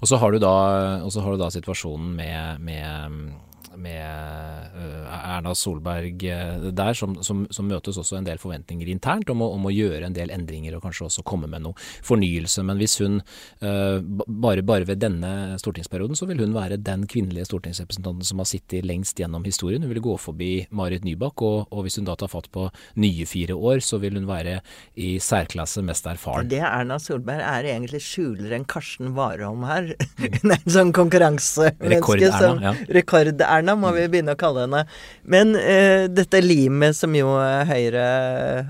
Og 0.01 0.09
så 0.09 0.19
har, 0.19 0.35
har, 0.35 1.31
du 1.31 1.39
da 1.39 1.49
situasjonen 1.53 2.15
med, 2.17 2.63
med 2.63 3.33
med 3.79 4.69
eh, 4.75 5.35
Erna 5.35 5.53
Solberg 5.55 6.23
eh, 6.29 6.69
der, 6.71 6.93
som, 6.93 7.15
som, 7.23 7.45
som, 7.53 7.67
møtes 7.69 7.97
også 7.99 8.17
en 8.19 8.27
del 8.27 8.39
forventninger 8.41 8.89
internt 8.91 9.29
om 9.33 9.41
å, 9.43 9.49
om 9.55 9.67
å, 9.69 9.73
gjøre 9.73 10.07
en 10.07 10.15
del 10.15 10.31
endringer 10.33 10.77
og 10.77 10.83
kanskje 10.85 11.07
også 11.07 11.25
komme 11.27 11.49
med 11.51 11.65
noe 11.65 11.77
fornyelse. 12.05 12.63
Men 12.67 12.81
hvis 12.81 12.97
hun 13.01 13.19
eh, 13.19 13.99
bare, 14.27 14.65
bare 14.65 14.87
ved 14.89 15.01
denne 15.03 15.57
stortingsperioden, 15.61 16.17
så 16.19 16.27
vil 16.29 16.43
hun 16.43 16.55
være 16.55 16.79
den 16.81 17.07
kvinnelige 17.09 17.47
stortingsrepresentanten 17.49 18.27
som 18.27 18.43
har 18.43 18.49
sittet 18.49 18.87
lengst 18.87 19.19
gjennom 19.19 19.45
historien. 19.47 19.83
Hun 19.83 19.93
vil 19.93 20.03
gå 20.05 20.17
forbi 20.21 20.51
Marit 20.75 21.07
Nybakk, 21.07 21.45
og, 21.45 21.73
og 21.73 21.87
hvis 21.87 21.99
hun 21.99 22.09
da 22.09 22.17
tar 22.19 22.31
fatt 22.31 22.51
på 22.53 22.67
nye 23.01 23.27
fire 23.29 23.57
år, 23.57 23.83
så 23.83 23.99
vil 24.03 24.19
hun 24.19 24.29
være 24.29 24.59
i 24.99 25.15
særklasse 25.23 25.83
mest 25.85 26.07
erfaren. 26.09 26.51
Det 26.51 26.61
Erna 26.63 26.99
Solberg 27.01 27.43
er 27.43 27.71
egentlig 27.73 28.03
skjuler 28.05 28.57
enn 28.57 28.67
Karsten 28.69 29.13
Warholm 29.17 29.65
her. 29.67 29.93
Er 30.53 30.57
en 30.57 30.73
sånn 30.73 30.91
konkurransemenneske 30.95 31.93
Rekord-Erna. 31.93 32.61
Ja. 32.63 32.71
Rekord-Erna 32.93 33.62
Erna, 33.63 33.77
må 33.79 33.93
vi 33.95 34.05
begynne 34.11 34.35
å 34.35 34.39
kalle 34.39 34.67
henne. 34.67 34.83
Men 35.23 35.55
uh, 35.55 36.05
dette 36.11 36.43
limet 36.43 36.99
som 36.99 37.15
jo 37.15 37.31
Høyre, 37.69 38.07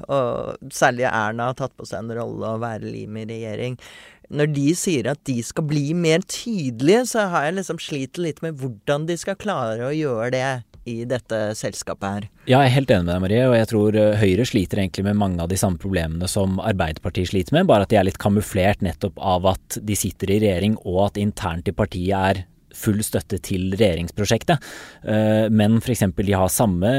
og 0.07 0.71
særlig 0.73 1.09
Erna, 1.09 1.51
har 1.51 1.57
tatt 1.57 1.73
på 1.75 1.87
seg 1.89 2.03
en 2.03 2.17
rolle 2.21 2.53
å 2.53 2.61
være 2.61 2.85
lim 2.87 3.17
i 3.19 3.29
regjering 3.29 3.79
når 4.33 4.49
de 4.55 4.67
sier 4.77 5.07
at 5.11 5.19
de 5.29 5.35
skal 5.45 5.65
bli 5.67 5.91
mer 5.97 6.23
tydelige, 6.25 7.03
så 7.11 7.27
har 7.29 7.47
jeg 7.47 7.57
liksom 7.59 7.79
slitt 7.81 8.19
litt 8.21 8.39
med 8.41 8.57
hvordan 8.61 9.07
de 9.09 9.17
skal 9.19 9.37
klare 9.39 9.89
å 9.89 9.93
gjøre 9.93 10.29
det 10.33 10.47
i 10.89 11.03
dette 11.07 11.37
selskapet 11.55 12.03
her. 12.07 12.25
Ja, 12.43 12.59
jeg 12.63 12.71
er 12.71 12.75
helt 12.75 12.91
enig 12.91 13.05
med 13.05 13.13
deg, 13.13 13.21
Marie. 13.23 13.43
Og 13.47 13.55
jeg 13.55 13.69
tror 13.71 13.97
eh, 13.99 14.17
Høyre 14.19 14.47
sliter 14.47 14.81
egentlig 14.81 15.05
med 15.07 15.19
mange 15.19 15.43
av 15.43 15.51
de 15.51 15.59
samme 15.59 15.79
problemene 15.79 16.27
som 16.31 16.57
Arbeiderpartiet 16.59 17.31
sliter 17.31 17.55
med, 17.55 17.69
bare 17.69 17.87
at 17.87 17.93
de 17.93 17.99
er 17.99 18.07
litt 18.07 18.19
kamuflert 18.21 18.83
nettopp 18.83 19.21
av 19.21 19.47
at 19.53 19.79
de 19.79 19.97
sitter 19.97 20.33
i 20.33 20.41
regjering 20.43 20.75
og 20.83 21.05
at 21.07 21.21
internt 21.21 21.71
i 21.71 21.75
partiet 21.77 22.17
er 22.33 22.43
full 22.77 23.01
støtte 23.05 23.39
til 23.43 23.71
regjeringsprosjektet. 23.75 24.63
Eh, 25.03 25.47
men 25.53 25.79
f.eks. 25.79 26.05
de 26.17 26.35
har 26.35 26.51
samme 26.51 26.91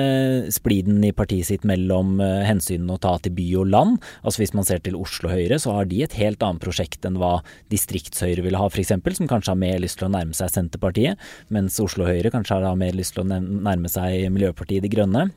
spliden 0.55 1.03
i 1.07 1.13
partiet 1.17 1.49
sitt 1.51 1.67
mellom 1.69 2.19
eh, 2.25 2.43
hensynene 2.49 2.97
å 2.97 3.03
ta 3.03 3.17
til 3.23 3.35
by 3.37 3.49
og 3.63 3.71
land. 3.75 4.01
Altså 4.23 4.45
Hvis 4.45 4.55
man 4.57 4.69
ser 4.69 4.83
til 4.85 4.99
Oslo 4.99 5.33
Høyre, 5.33 5.59
så 5.61 5.77
har 5.79 5.91
de 5.91 6.03
et 6.07 6.19
helt 6.21 6.43
annet 6.45 6.65
prosjekt 6.65 7.07
enn 7.07 7.19
hva 7.21 7.39
Distriktshøyre 7.73 8.45
ville 8.45 8.61
ha, 8.61 8.71
f.eks. 8.71 8.95
Som 9.15 9.31
kanskje 9.31 9.53
har 9.53 9.61
mer 9.61 9.81
lyst 9.83 10.01
til 10.01 10.09
å 10.09 10.15
nærme 10.15 10.37
seg 10.37 10.53
Senterpartiet, 10.55 11.21
mens 11.55 11.79
Oslo 11.83 12.09
Høyre 12.09 12.33
kanskje 12.35 12.63
har 12.65 12.79
mer 12.79 12.97
lyst 12.97 13.17
til 13.17 13.25
å 13.25 13.41
nærme 13.41 13.91
seg 13.91 14.31
Miljøpartiet 14.35 14.85
De 14.85 14.93
Grønne. 14.93 15.29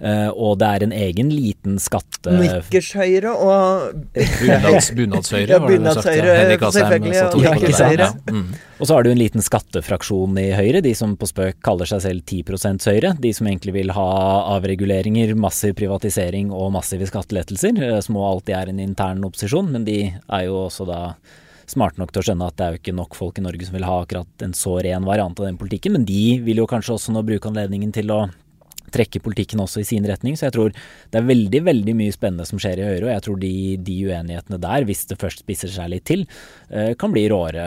Uh, 0.00 0.30
og 0.30 0.58
det 0.60 0.68
er 0.68 0.86
en 0.86 0.94
egen 0.96 1.32
liten 1.32 1.78
skatte... 1.82 2.34
Nikkershøyre 2.34 3.32
og 3.32 3.94
Bunads, 4.14 4.90
Bunadshøyre, 4.96 5.54
ja, 5.54 5.60
bunadshøyre, 5.62 6.58
selvfølgelig. 6.76 7.16
Ja, 7.44 7.54
ikke 7.58 7.74
sant? 7.78 8.00
Ja. 8.00 8.10
Mm. 8.32 8.48
Og 8.80 8.88
så 8.88 8.96
har 8.96 9.06
du 9.06 9.12
en 9.12 9.20
liten 9.20 9.44
skattefraksjon 9.44 10.38
i 10.42 10.48
Høyre, 10.56 10.82
de 10.84 10.94
som 10.98 11.14
på 11.18 11.28
spøk 11.30 11.60
kaller 11.64 11.88
seg 11.88 12.02
selv 12.04 12.24
10% 12.26 12.88
Høyre. 12.90 13.14
De 13.22 13.30
som 13.36 13.48
egentlig 13.48 13.76
vil 13.76 13.94
ha 13.94 14.08
avreguleringer, 14.56 15.36
massiv 15.38 15.76
privatisering 15.78 16.50
og 16.52 16.72
massive 16.74 17.08
skattelettelser. 17.08 17.78
Eh, 17.78 18.00
som 18.04 18.18
alltid 18.18 18.58
er 18.58 18.72
en 18.72 18.82
intern 18.82 19.24
opposisjon, 19.28 19.70
men 19.72 19.86
de 19.86 19.98
er 20.10 20.46
jo 20.48 20.64
også 20.66 20.88
da 20.90 21.00
smarte 21.70 22.00
nok 22.00 22.12
til 22.12 22.20
å 22.20 22.26
skjønne 22.26 22.48
at 22.50 22.56
det 22.58 22.64
er 22.64 22.74
jo 22.74 22.80
ikke 22.82 22.96
nok 22.98 23.16
folk 23.16 23.38
i 23.40 23.44
Norge 23.44 23.66
som 23.66 23.76
vil 23.78 23.86
ha 23.88 24.00
akkurat 24.02 24.44
en 24.44 24.52
så 24.56 24.76
ren 24.84 25.06
variant 25.08 25.38
av 25.40 25.48
den 25.48 25.60
politikken. 25.60 25.94
Men 25.96 26.08
de 26.08 26.40
vil 26.44 26.60
jo 26.60 26.68
kanskje 26.70 26.98
også 26.98 27.14
nå 27.14 27.24
bruke 27.26 27.48
anledningen 27.50 27.94
til 27.94 28.12
å 28.12 28.24
trekke 28.94 29.22
politikken 29.24 29.62
også 29.64 29.82
i 29.82 29.88
sin 29.88 30.06
retning. 30.08 30.38
Så 30.38 30.48
jeg 30.48 30.56
tror 30.56 30.74
det 30.74 31.20
er 31.20 31.28
veldig 31.28 31.62
veldig 31.68 31.96
mye 31.98 32.14
spennende 32.14 32.46
som 32.48 32.60
skjer 32.62 32.80
i 32.80 32.86
Høyre. 32.88 33.08
Og 33.08 33.12
jeg 33.12 33.24
tror 33.26 33.40
de, 33.42 33.54
de 33.86 33.96
uenighetene 34.08 34.60
der, 34.62 34.86
hvis 34.88 35.04
det 35.10 35.20
først 35.20 35.44
spisser 35.44 35.72
seg 35.74 35.90
litt 35.92 36.06
til, 36.08 36.24
eh, 36.70 36.92
kan 36.98 37.14
bli 37.14 37.26
råere 37.32 37.66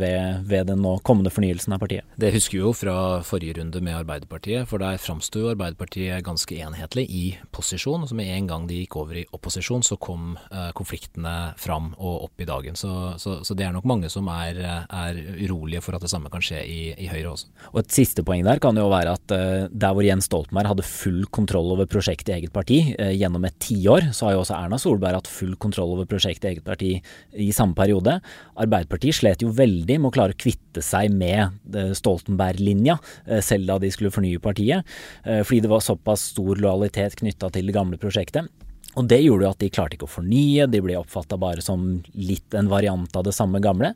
ved, 0.00 0.44
ved 0.50 0.70
den 0.70 0.82
nå 0.84 0.96
kommende 1.06 1.32
fornyelsen 1.34 1.76
av 1.76 1.82
partiet. 1.84 2.06
Det 2.20 2.32
husker 2.34 2.58
vi 2.58 2.62
jo 2.62 2.74
fra 2.76 2.96
forrige 3.26 3.58
runde 3.60 3.82
med 3.84 3.98
Arbeiderpartiet, 4.00 4.68
for 4.70 4.82
der 4.82 5.00
framsto 5.02 5.42
jo 5.42 5.52
Arbeiderpartiet 5.52 6.24
ganske 6.26 6.58
enhetlig 6.58 7.06
i 7.10 7.24
posisjon. 7.54 8.04
Og 8.04 8.10
så 8.10 8.18
med 8.18 8.30
en 8.34 8.50
gang 8.50 8.68
de 8.70 8.82
gikk 8.82 8.98
over 9.00 9.20
i 9.20 9.26
opposisjon, 9.34 9.84
så 9.86 9.98
kom 10.00 10.34
eh, 10.50 10.70
konfliktene 10.76 11.54
fram 11.60 11.92
og 11.98 12.28
opp 12.28 12.42
i 12.42 12.48
dagen. 12.48 12.78
Så, 12.78 12.92
så, 13.22 13.38
så, 13.44 13.56
det 13.56 13.68
er 13.68 13.74
nok 13.76 13.86
mange 13.88 14.10
som 14.12 14.28
er, 14.32 14.58
er, 14.84 15.20
urolige 15.44 15.82
for 15.84 15.96
at 15.96 16.04
det 16.04 16.10
samme 16.12 16.30
kan 16.32 16.42
skje 16.44 16.62
i, 16.66 16.80
i 16.98 17.08
Høyre 17.10 17.34
også. 17.34 17.50
Og 17.72 17.82
et 17.82 17.94
siste 17.94 18.24
poeng 18.26 18.44
der 18.46 18.60
kan 18.62 18.76
jo 18.78 18.88
være 18.92 19.14
at 19.16 19.34
uh, 19.34 19.66
der 19.70 19.94
hvor 19.94 20.06
Jens 20.06 20.28
Stoltenberg 20.28 20.63
Stoltenberg 20.64 20.72
hadde 20.72 20.84
full 20.88 21.24
kontroll 21.30 21.72
over 21.72 21.86
prosjektet 21.86 22.30
i 22.30 22.34
eget 22.38 22.52
parti 22.52 22.94
eh, 22.98 23.12
gjennom 23.14 23.44
et 23.44 23.56
tiår, 23.60 24.12
så 24.12 24.26
har 24.26 24.34
jo 24.34 24.42
også 24.42 24.56
Erna 24.56 24.78
Solberg 24.78 25.18
hatt 25.18 25.28
full 25.28 25.56
kontroll 25.56 25.92
over 25.94 26.06
prosjektet 26.06 26.44
i 26.44 26.52
eget 26.54 26.64
parti 26.64 27.02
i 27.32 27.52
samme 27.52 27.74
periode. 27.74 28.20
Arbeiderpartiet 28.56 29.18
slet 29.18 29.42
jo 29.42 29.52
veldig 29.52 30.00
med 30.00 30.08
å 30.08 30.14
klare 30.14 30.34
å 30.34 30.40
kvitte 30.40 30.82
seg 30.82 31.12
med 31.12 31.76
eh, 31.76 31.92
Stoltenberg-linja, 31.94 32.98
eh, 33.26 33.42
selv 33.44 33.68
da 33.68 33.78
de 33.78 33.90
skulle 33.92 34.12
fornye 34.14 34.40
partiet, 34.40 34.84
fordi 35.24 35.62
det 35.64 35.70
var 35.70 35.82
såpass 35.82 36.30
stor 36.32 36.58
lojalitet 36.60 37.16
knytta 37.20 37.50
til 37.52 37.68
det 37.68 37.74
gamle 37.74 37.98
prosjektet. 38.00 38.48
Og 38.94 39.08
det 39.10 39.20
gjorde 39.24 39.46
jo 39.46 39.50
at 39.50 39.62
de 39.62 39.72
klarte 39.72 39.96
ikke 39.96 40.06
å 40.06 40.12
fornye, 40.12 40.68
de 40.70 40.80
ble 40.84 40.96
oppfatta 41.00 41.38
bare 41.40 41.64
som 41.64 41.82
litt 42.14 42.54
en 42.54 42.70
variant 42.70 43.18
av 43.18 43.26
det 43.26 43.34
samme 43.34 43.60
gamle. 43.62 43.94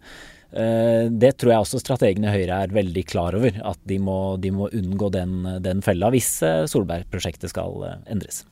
Eh, 0.53 1.11
det 1.11 1.35
tror 1.37 1.53
jeg 1.53 1.65
også 1.65 1.81
strategene 1.83 2.31
i 2.31 2.39
Høyre 2.39 2.63
er 2.65 2.77
veldig 2.77 3.03
klar 3.09 3.37
over, 3.37 3.57
at 3.69 3.81
de 3.89 3.99
må, 4.01 4.37
de 4.41 4.53
må 4.55 4.71
unngå 4.73 5.11
den, 5.13 5.43
den 5.65 5.83
fella 5.85 6.09
hvis 6.15 6.39
eh, 6.47 6.63
Solberg-prosjektet 6.71 7.53
skal 7.53 7.85
eh, 7.85 7.99
endres. 8.15 8.47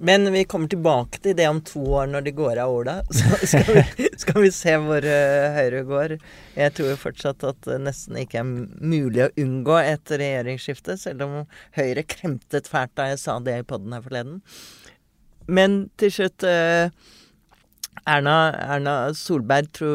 Men 0.00 0.24
vi 0.32 0.46
kommer 0.48 0.70
tilbake 0.70 1.18
til 1.20 1.34
det 1.36 1.44
om 1.50 1.58
to 1.66 1.82
år 1.98 2.06
når 2.08 2.22
de 2.24 2.32
går 2.32 2.60
av 2.62 2.72
Ola. 2.72 2.94
Så 3.12 3.40
skal 3.42 3.82
vi, 3.82 4.06
skal 4.22 4.46
vi 4.46 4.52
se 4.54 4.76
hvor 4.80 5.04
Høyre 5.04 5.82
går. 5.90 6.14
Jeg 6.56 6.76
tror 6.78 7.02
fortsatt 7.02 7.44
at 7.44 7.60
det 7.66 7.82
nesten 7.84 8.16
ikke 8.22 8.40
er 8.40 8.48
mulig 8.48 9.26
å 9.26 9.32
unngå 9.42 9.76
et 9.82 10.14
regjeringsskifte, 10.14 10.96
selv 10.96 11.26
om 11.26 11.36
Høyre 11.76 12.06
kremtet 12.08 12.70
fælt 12.70 12.94
da 12.96 13.10
jeg 13.10 13.20
sa 13.20 13.36
det 13.44 13.58
i 13.60 13.66
poden 13.66 13.92
her 13.92 14.06
forleden. 14.06 14.40
Men 15.50 15.82
til 16.00 16.14
slutt 16.14 16.46
Erna, 18.08 18.52
Erna, 18.76 18.94
Solberg, 19.14 19.70
tro, 19.76 19.90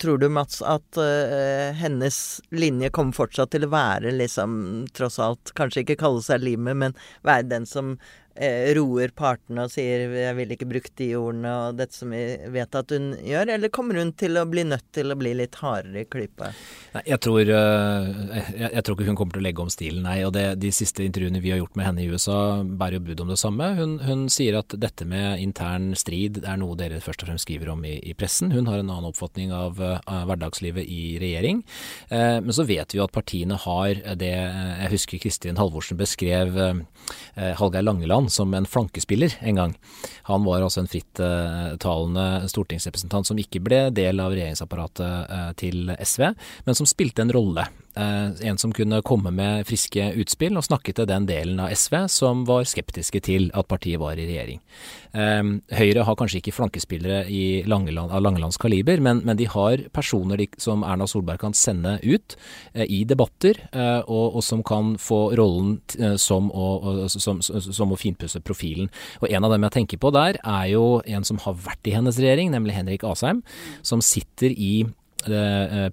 tror 0.00 0.18
du 0.18 0.28
Mats 0.32 0.62
at 0.62 0.98
uh, 0.98 1.74
hennes 1.78 2.18
linje 2.50 2.90
kommer 2.94 3.16
fortsatt 3.16 3.52
til 3.54 3.66
å 3.66 3.72
være 3.72 4.14
liksom, 4.16 4.86
tross 4.96 5.20
alt, 5.22 5.52
kanskje 5.58 5.84
ikke 5.84 6.00
kalle 6.02 6.24
seg 6.24 6.42
limet, 6.44 6.80
men 6.82 6.96
være 7.26 7.50
den 7.52 7.68
som 7.68 7.96
eh, 8.38 8.70
roer 8.78 9.12
partene 9.16 9.66
og 9.66 9.72
sier 9.72 10.06
'jeg 10.08 10.36
vil 10.36 10.54
ikke 10.54 10.68
bruke 10.70 10.92
de 10.96 11.10
ordene' 11.18 11.54
og 11.68 11.76
dette 11.78 11.94
som 11.94 12.10
vi 12.10 12.22
vet 12.54 12.74
at 12.74 12.90
hun 12.94 13.12
gjør, 13.18 13.54
eller 13.54 13.68
kommer 13.68 13.98
hun 13.98 14.12
til 14.12 14.38
å 14.38 14.46
bli 14.48 14.64
nødt 14.64 14.86
til 14.92 15.10
å 15.12 15.18
bli 15.18 15.34
litt 15.34 15.58
hardere 15.60 16.02
i 16.02 16.08
klypa? 16.08 16.52
Jeg 17.04 17.20
tror, 17.20 17.40
eh, 17.40 18.08
jeg, 18.54 18.70
jeg 18.74 18.84
tror 18.84 18.96
ikke 18.96 19.08
hun 19.08 19.18
kommer 19.18 19.36
til 19.36 19.42
å 19.42 19.46
legge 19.48 19.62
om 19.62 19.72
stilen, 19.72 20.02
nei. 20.06 20.22
Og 20.26 20.32
det, 20.32 20.58
de 20.62 20.70
siste 20.74 21.04
intervjuene 21.04 21.42
vi 21.42 21.52
har 21.52 21.60
gjort 21.62 21.76
med 21.76 21.86
henne 21.88 22.04
i 22.04 22.08
USA, 22.08 22.62
bærer 22.62 22.98
jo 22.98 23.06
bud 23.08 23.24
om 23.24 23.32
det 23.32 23.38
samme. 23.38 23.74
Hun, 23.78 23.98
hun, 24.06 24.26
sier 24.28 24.58
at 24.58 24.74
dette 24.76 25.06
med 25.08 25.40
intern 25.40 25.94
strid 25.98 26.42
er 26.44 26.58
noe 26.60 26.76
dere 26.78 27.00
først 27.00 27.22
og 27.24 27.30
fremst 27.30 27.46
skriver 27.46 27.72
om 27.72 27.84
i, 27.88 27.96
i 28.04 28.14
pressen. 28.18 28.52
Hun 28.52 28.68
har 28.68 28.80
en 28.80 28.90
annen 28.90 29.10
oppfatning 29.10 29.52
av, 29.56 29.80
av 29.80 30.28
hverdagslivet 30.28 30.86
i 30.86 31.16
regjering. 31.22 31.62
Eh, 32.08 32.38
men 32.44 32.54
så 32.54 32.66
vet 32.68 32.92
vi 32.92 33.00
jo 33.00 33.06
at 33.06 33.14
partiene 33.14 33.56
har 33.58 34.02
det 34.18 34.28
Jeg 34.28 34.90
husker 34.92 35.20
Kristin 35.22 35.58
Halvorsen 35.58 35.98
beskrev 35.98 36.56
eh, 36.60 37.54
Hallgeir 37.58 37.86
Langeland 37.86 38.27
som 38.32 38.54
en 38.54 38.66
flankespiller 38.68 39.34
en 39.40 39.60
gang. 39.60 39.74
Han 40.28 40.44
var 40.44 40.62
altså 40.62 40.82
en 40.82 40.90
frittalende 40.90 42.48
stortingsrepresentant 42.50 43.28
som 43.28 43.40
ikke 43.40 43.62
ble 43.64 43.82
del 43.94 44.20
av 44.22 44.34
regjeringsapparatet 44.34 45.34
eh, 45.36 45.50
til 45.60 45.92
SV, 45.98 46.30
men 46.66 46.78
som 46.78 46.88
spilte 46.88 47.24
en 47.24 47.34
rolle. 47.34 47.66
Eh, 47.98 48.48
en 48.48 48.58
som 48.58 48.72
kunne 48.72 49.00
komme 49.02 49.30
med 49.34 49.66
friske 49.66 50.12
utspill 50.22 50.54
og 50.58 50.66
snakke 50.66 50.92
til 50.94 51.08
den 51.10 51.24
delen 51.26 51.58
av 51.58 51.72
SV 51.74 52.04
som 52.12 52.44
var 52.46 52.66
skeptiske 52.68 53.20
til 53.26 53.48
at 53.58 53.66
partiet 53.66 53.98
var 53.98 54.18
i 54.18 54.26
regjering. 54.28 54.60
Eh, 55.18 55.50
Høyre 55.74 56.04
har 56.06 56.18
kanskje 56.18 56.38
ikke 56.38 56.54
flankespillere 56.54 57.24
Langeland, 57.66 58.12
av 58.14 58.22
Langelands 58.22 58.60
kaliber, 58.60 59.02
men, 59.02 59.24
men, 59.26 59.38
de 59.38 59.48
har 59.50 59.82
personer 59.94 60.38
de, 60.38 60.46
som 60.62 60.84
Erna 60.86 61.08
Solberg 61.10 61.42
kan 61.42 61.56
sende 61.58 61.96
ut 62.04 62.36
eh, 62.74 62.86
i 62.86 63.02
debatter, 63.08 63.58
og, 64.06 64.36
og, 64.36 64.42
som 64.44 64.62
kan 64.66 64.94
få 65.00 65.18
rollen 65.38 65.78
som 66.20 66.48
å, 66.54 67.06
som, 67.10 67.40
som 67.42 67.92
å 67.92 67.98
finpusse 67.98 68.40
profilen. 68.44 68.88
Og 69.22 69.28
En 69.32 69.46
av 69.46 69.52
dem 69.52 69.66
jeg 69.66 69.74
tenker 69.74 70.00
på 70.02 70.12
der, 70.14 70.38
er 70.42 70.70
jo 70.72 71.00
en 71.06 71.26
som 71.26 71.40
har 71.42 71.56
vært 71.66 71.88
i 71.88 71.94
hennes 71.96 72.18
regjering, 72.18 72.52
nemlig 72.54 72.76
Henrik 72.76 73.04
Asheim, 73.06 73.42
som 73.82 74.02
sitter 74.04 74.54
i 74.54 74.86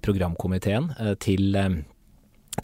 programkomiteen 0.06 0.90
til 1.22 1.58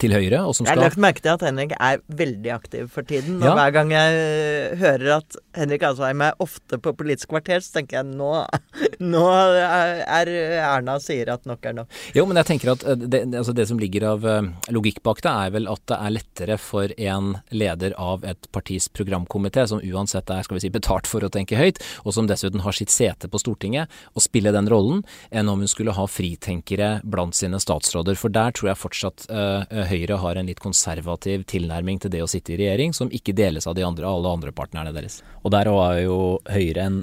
til 0.01 0.13
Høyre. 0.15 0.41
Og 0.47 0.55
som 0.57 0.65
skal... 0.65 0.73
Jeg 0.73 0.81
har 0.81 0.89
lagt 0.89 1.01
merke 1.01 1.23
til 1.23 1.33
at 1.33 1.45
Henrik 1.45 1.73
er 1.77 2.01
veldig 2.21 2.53
aktiv 2.55 2.89
for 2.93 3.05
tiden. 3.07 3.39
Og 3.41 3.47
ja. 3.47 3.53
hver 3.57 3.73
gang 3.75 3.93
jeg 3.93 4.19
eh, 4.23 4.75
hører 4.81 5.17
at 5.19 5.37
Henrik 5.57 5.85
Asheim 5.85 6.23
er 6.25 6.37
ofte 6.43 6.79
på 6.81 6.95
Politisk 6.97 7.29
kvarter, 7.33 7.61
så 7.63 7.77
tenker 7.77 7.99
jeg 7.99 8.09
nå, 8.09 8.31
nå 9.13 9.23
er 9.29 10.31
Erna 10.33 10.97
sier 11.03 11.33
at 11.35 11.45
nok 11.49 11.65
er 11.69 11.77
nok. 11.81 11.99
Jo, 12.17 12.25
men 12.29 12.39
jeg 12.41 12.49
tenker 12.49 12.73
at 12.73 12.85
eh, 12.87 13.05
det, 13.05 13.23
altså 13.31 13.55
det 13.55 13.67
som 13.69 13.81
ligger 13.81 14.07
av 14.13 14.27
eh, 14.29 14.49
logikk 14.73 15.03
bak 15.05 15.23
det, 15.25 15.33
er 15.33 15.53
vel 15.57 15.69
at 15.71 15.83
det 15.91 15.99
er 15.99 16.15
lettere 16.17 16.59
for 16.61 16.93
en 16.97 17.33
leder 17.53 17.97
av 18.01 18.25
et 18.27 18.49
partis 18.55 18.89
programkomité, 18.93 19.67
som 19.69 19.83
uansett 19.83 20.33
er 20.33 20.45
skal 20.47 20.57
vi 20.59 20.65
si, 20.65 20.73
betalt 20.73 21.09
for 21.09 21.25
å 21.25 21.31
tenke 21.33 21.59
høyt, 21.59 21.81
og 22.03 22.17
som 22.17 22.29
dessuten 22.29 22.63
har 22.65 22.75
sitt 22.75 22.93
sete 22.93 23.29
på 23.29 23.41
Stortinget, 23.41 23.91
å 24.13 24.23
spille 24.23 24.53
den 24.55 24.69
rollen, 24.71 25.03
enn 25.29 25.51
om 25.51 25.61
hun 25.63 25.69
skulle 25.69 25.95
ha 25.95 26.07
fritenkere 26.09 26.95
blant 27.03 27.37
sine 27.37 27.59
statsråder. 27.61 28.17
For 28.19 28.33
der 28.33 28.53
tror 28.55 28.71
jeg 28.71 28.81
fortsatt 28.81 29.27
uh, 29.29 29.82
Høyre 29.89 30.19
har 30.21 30.37
en 30.39 30.49
litt 30.49 30.61
konservativ 30.63 31.47
tilnærming 31.49 31.99
til 32.03 32.13
det 32.13 32.23
å 32.23 32.29
sitte 32.29 32.55
i 32.55 32.61
regjering, 32.61 32.93
som 32.95 33.11
ikke 33.13 33.35
deles 33.37 33.67
av 33.69 33.77
de 33.77 33.85
andre, 33.87 34.07
alle 34.09 34.37
andre 34.37 34.53
partnerne 34.55 34.93
deres. 34.95 35.21
Og 35.43 35.53
der 35.55 35.69
har 35.71 35.99
jo 36.03 36.17
Høyre 36.49 36.87
en 36.87 36.97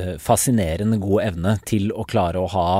eh, 0.00 0.16
fascinerende 0.22 0.98
god 1.02 1.24
evne 1.26 1.56
til 1.68 1.90
å 1.92 2.06
klare 2.08 2.40
å 2.40 2.48
ha 2.52 2.70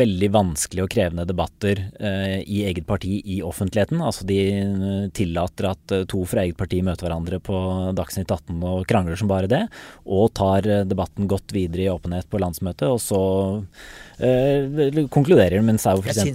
veldig 0.00 0.30
vanskelige 0.34 0.86
og 0.86 0.92
krevende 0.92 1.26
debatter 1.28 1.84
eh, 2.00 2.40
i 2.42 2.64
eget 2.68 2.86
parti 2.88 3.20
i 3.24 3.38
offentligheten. 3.44 4.02
Altså 4.04 4.26
de 4.28 4.40
eh, 4.56 5.06
tillater 5.14 5.70
at 5.70 5.96
to 6.10 6.24
fra 6.28 6.44
eget 6.44 6.58
parti 6.58 6.82
møter 6.84 7.08
hverandre 7.08 7.40
på 7.44 7.62
Dagsnytt 7.98 8.30
18 8.30 8.58
og 8.62 8.84
krangler 8.90 9.20
som 9.20 9.30
bare 9.30 9.50
det, 9.50 9.64
og 10.06 10.34
tar 10.38 10.66
debatten 10.88 11.30
godt 11.30 11.56
videre 11.56 11.86
i 11.86 11.90
åpenhet 11.94 12.30
på 12.30 12.42
landsmøtet, 12.42 12.88
og 12.90 13.02
så 13.02 13.22
uh, 14.20 15.00
konkluderer 15.14 15.62
med 15.64 15.80
Sau 15.82 15.98
f.eks. 16.02 16.18
Jeg 16.18 16.34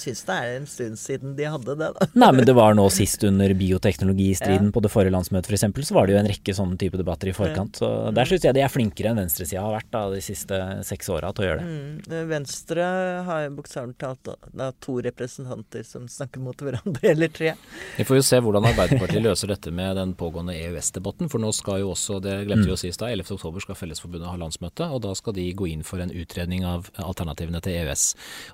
syns 0.00 0.24
det, 0.26 0.36
er 0.36 0.56
en 0.56 0.68
stund 0.68 1.00
siden 1.00 1.36
de 1.38 1.48
hadde 1.48 1.76
det, 1.80 1.90
da. 1.96 2.08
Nei, 2.20 2.30
men 2.36 2.46
det 2.48 2.54
var 2.56 2.76
nå 2.78 2.86
sist 2.94 3.24
under 3.28 3.54
bioteknologistriden 3.62 4.70
ja. 4.70 4.74
på 4.74 4.84
det 4.84 4.92
forrige 4.92 5.14
landsmøtet 5.16 5.52
f.eks., 5.52 5.88
så 5.90 5.96
var 5.96 6.08
det 6.08 6.16
jo 6.16 6.20
en 6.22 6.30
rekke 6.30 6.56
sånne 6.56 6.78
type 6.80 7.00
debatter 7.00 7.32
i 7.32 7.36
forkant. 7.36 7.80
Så 7.80 7.90
der 8.16 8.28
syns 8.28 8.46
jeg 8.46 8.56
de 8.56 8.64
er 8.64 8.72
flinkere 8.72 9.12
enn 9.12 9.22
venstresida 9.22 9.64
har 9.64 9.76
vært 9.78 9.90
da, 9.94 10.04
de 10.14 10.22
siste 10.24 10.60
seks 10.86 11.10
åra 11.12 11.32
til 11.34 11.46
å 11.46 11.50
gjøre 11.50 11.64
det. 11.64 11.70
Mm, 11.70 12.30
Venstre 12.30 12.86
har 13.26 13.48
bokstavelig 13.54 13.98
talt 14.00 14.32
da, 14.52 14.70
to 14.82 14.98
representanter 15.04 15.84
som 15.86 16.06
snakker 16.08 16.42
mot 16.44 16.64
hverandre, 16.64 17.02
eller 17.12 17.32
tre. 17.32 17.54
Vi 17.96 18.06
får 18.06 18.20
jo 18.20 18.26
se 18.26 18.40
hvordan 18.42 18.68
Arbeiderpartiet 18.72 19.24
løser 19.28 19.52
dette 19.52 19.72
med 19.74 19.96
den 19.98 20.14
pågående 20.18 20.56
EØS-debatten. 20.56 21.30
For 21.32 21.42
nå 21.42 21.52
skal 21.56 21.82
jo 21.84 21.92
også, 21.94 22.20
det 22.24 22.36
glemte 22.48 22.68
vi 22.68 22.76
å 22.76 22.80
si 22.80 22.90
i 22.90 22.94
stad, 22.94 23.12
11.10 23.14 23.64
skal 23.64 23.78
Fellesforbundet 23.78 24.30
ha 24.30 24.38
landsmøte. 24.40 24.90
Og 24.90 25.02
da 25.06 25.14
skal 25.18 25.36
de 25.36 25.46
gå 25.56 25.70
inn 25.70 25.86
for 25.86 26.02
en 26.02 26.12
utredning 26.12 26.66
av 26.68 26.89
alternativene 26.98 27.60
til 27.64 27.76
EØS. 27.80 28.04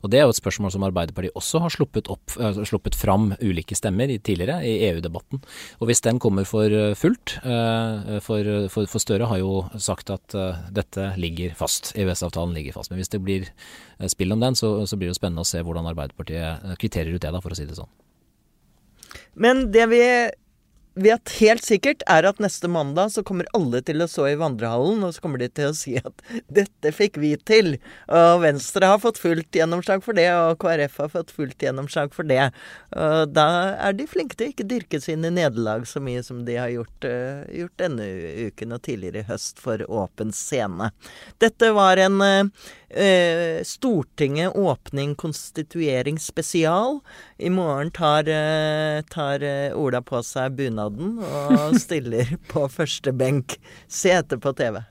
Og 0.03 0.11
Det 0.11 0.21
er 0.21 0.27
jo 0.27 0.35
et 0.35 0.41
spørsmål 0.41 0.73
som 0.75 0.87
Arbeiderpartiet 0.87 1.37
også 1.39 1.63
har 1.65 1.73
sluppet, 1.73 2.11
opp, 2.13 2.37
uh, 2.41 2.63
sluppet 2.65 2.99
fram 2.99 3.33
ulike 3.41 3.77
stemmer 3.79 4.11
i, 4.13 4.19
tidligere 4.19 4.61
i 4.67 4.91
EU-debatten. 4.91 5.43
Og 5.81 5.87
Hvis 5.87 6.03
den 6.05 6.19
kommer 6.19 6.45
for 6.45 6.67
uh, 6.67 6.95
fullt, 6.95 7.39
uh, 7.45 8.19
for, 8.21 8.69
for, 8.73 8.87
for, 8.87 9.03
Støre 9.07 9.29
har 9.31 9.39
jo 9.39 9.67
sagt 9.79 10.11
at 10.11 10.35
dette 10.75 11.13
ligger 11.21 11.53
fast, 11.55 11.93
EØS-avtalen 11.95 12.55
ligger 12.57 12.75
fast. 12.75 12.91
Men 12.91 12.99
hvis 12.99 13.13
det 13.13 13.21
blir 13.23 13.47
spill 14.11 14.35
om 14.35 14.41
den, 14.41 14.57
så, 14.59 14.87
så 14.87 14.97
blir 14.97 15.09
det 15.09 15.15
jo 15.15 15.21
spennende 15.21 15.45
å 15.45 15.49
se 15.49 15.63
hvordan 15.63 15.87
Arbeiderpartiet 15.93 16.75
kvitterer 16.81 17.15
ut 17.15 17.23
det, 17.23 17.31
da, 17.31 17.43
for 17.45 17.55
å 17.55 17.59
si 17.59 17.69
det 17.69 17.79
sånn. 17.79 17.93
Men 19.37 19.69
det 19.71 19.87
vi 19.93 20.03
vet 20.97 21.33
helt 21.39 21.65
sikkert, 21.65 22.03
er 22.11 22.27
at 22.29 22.41
neste 22.43 22.69
mandag 22.73 23.13
så 23.13 23.23
kommer 23.27 23.49
alle 23.57 23.83
til 23.85 24.01
å 24.01 24.09
stå 24.11 24.27
i 24.31 24.39
vandrehallen, 24.41 25.05
og 25.05 25.15
så 25.15 25.23
kommer 25.25 25.43
de 25.43 25.49
til 25.53 25.71
å 25.71 25.77
si 25.77 25.97
at 26.01 26.23
'dette 26.49 26.93
fikk 26.95 27.21
vi 27.21 27.35
til'. 27.37 27.77
Og 28.09 28.41
Venstre 28.43 28.89
har 28.89 29.03
fått 29.03 29.21
fullt 29.21 29.53
gjennomslag 29.53 30.03
for 30.05 30.17
det, 30.17 30.29
og 30.33 30.59
KrF 30.63 30.97
har 31.05 31.13
fått 31.13 31.35
fullt 31.37 31.61
gjennomslag 31.63 32.15
for 32.17 32.25
det. 32.25 32.51
Og 32.97 33.33
da 33.33 33.77
er 33.77 33.93
de 33.93 34.09
flinke 34.09 34.37
til 34.37 34.49
å 34.49 34.55
ikke 34.55 34.69
dyrke 34.69 35.01
sine 35.01 35.31
nederlag 35.31 35.87
så 35.87 36.01
mye 36.01 36.23
som 36.25 36.45
de 36.49 36.57
har 36.57 36.73
gjort, 36.73 37.05
uh, 37.05 37.45
gjort, 37.53 37.77
denne 37.77 38.07
uken 38.49 38.73
og 38.73 38.83
tidligere 38.83 39.21
i 39.21 39.29
høst 39.29 39.61
for 39.61 39.85
Åpen 39.91 40.33
scene. 40.33 40.91
Dette 41.43 41.73
var 41.77 42.01
en 42.01 42.21
uh, 42.23 42.49
Stortinget 43.67 44.57
åpning 44.57 45.15
konstituering 45.19 46.21
spesial. 46.23 47.01
I 47.39 47.51
morgen 47.51 47.91
tar, 47.91 48.29
eh, 48.31 49.03
tar 49.11 49.43
Ola 49.75 50.03
på 50.03 50.23
seg 50.23 50.57
bunaden 50.57 51.19
og 51.21 51.79
stiller 51.85 52.37
på 52.49 52.69
første 52.71 53.13
benk. 53.13 53.59
Se 53.89 54.15
etter 54.15 54.39
på 54.41 54.55
TV. 54.57 54.85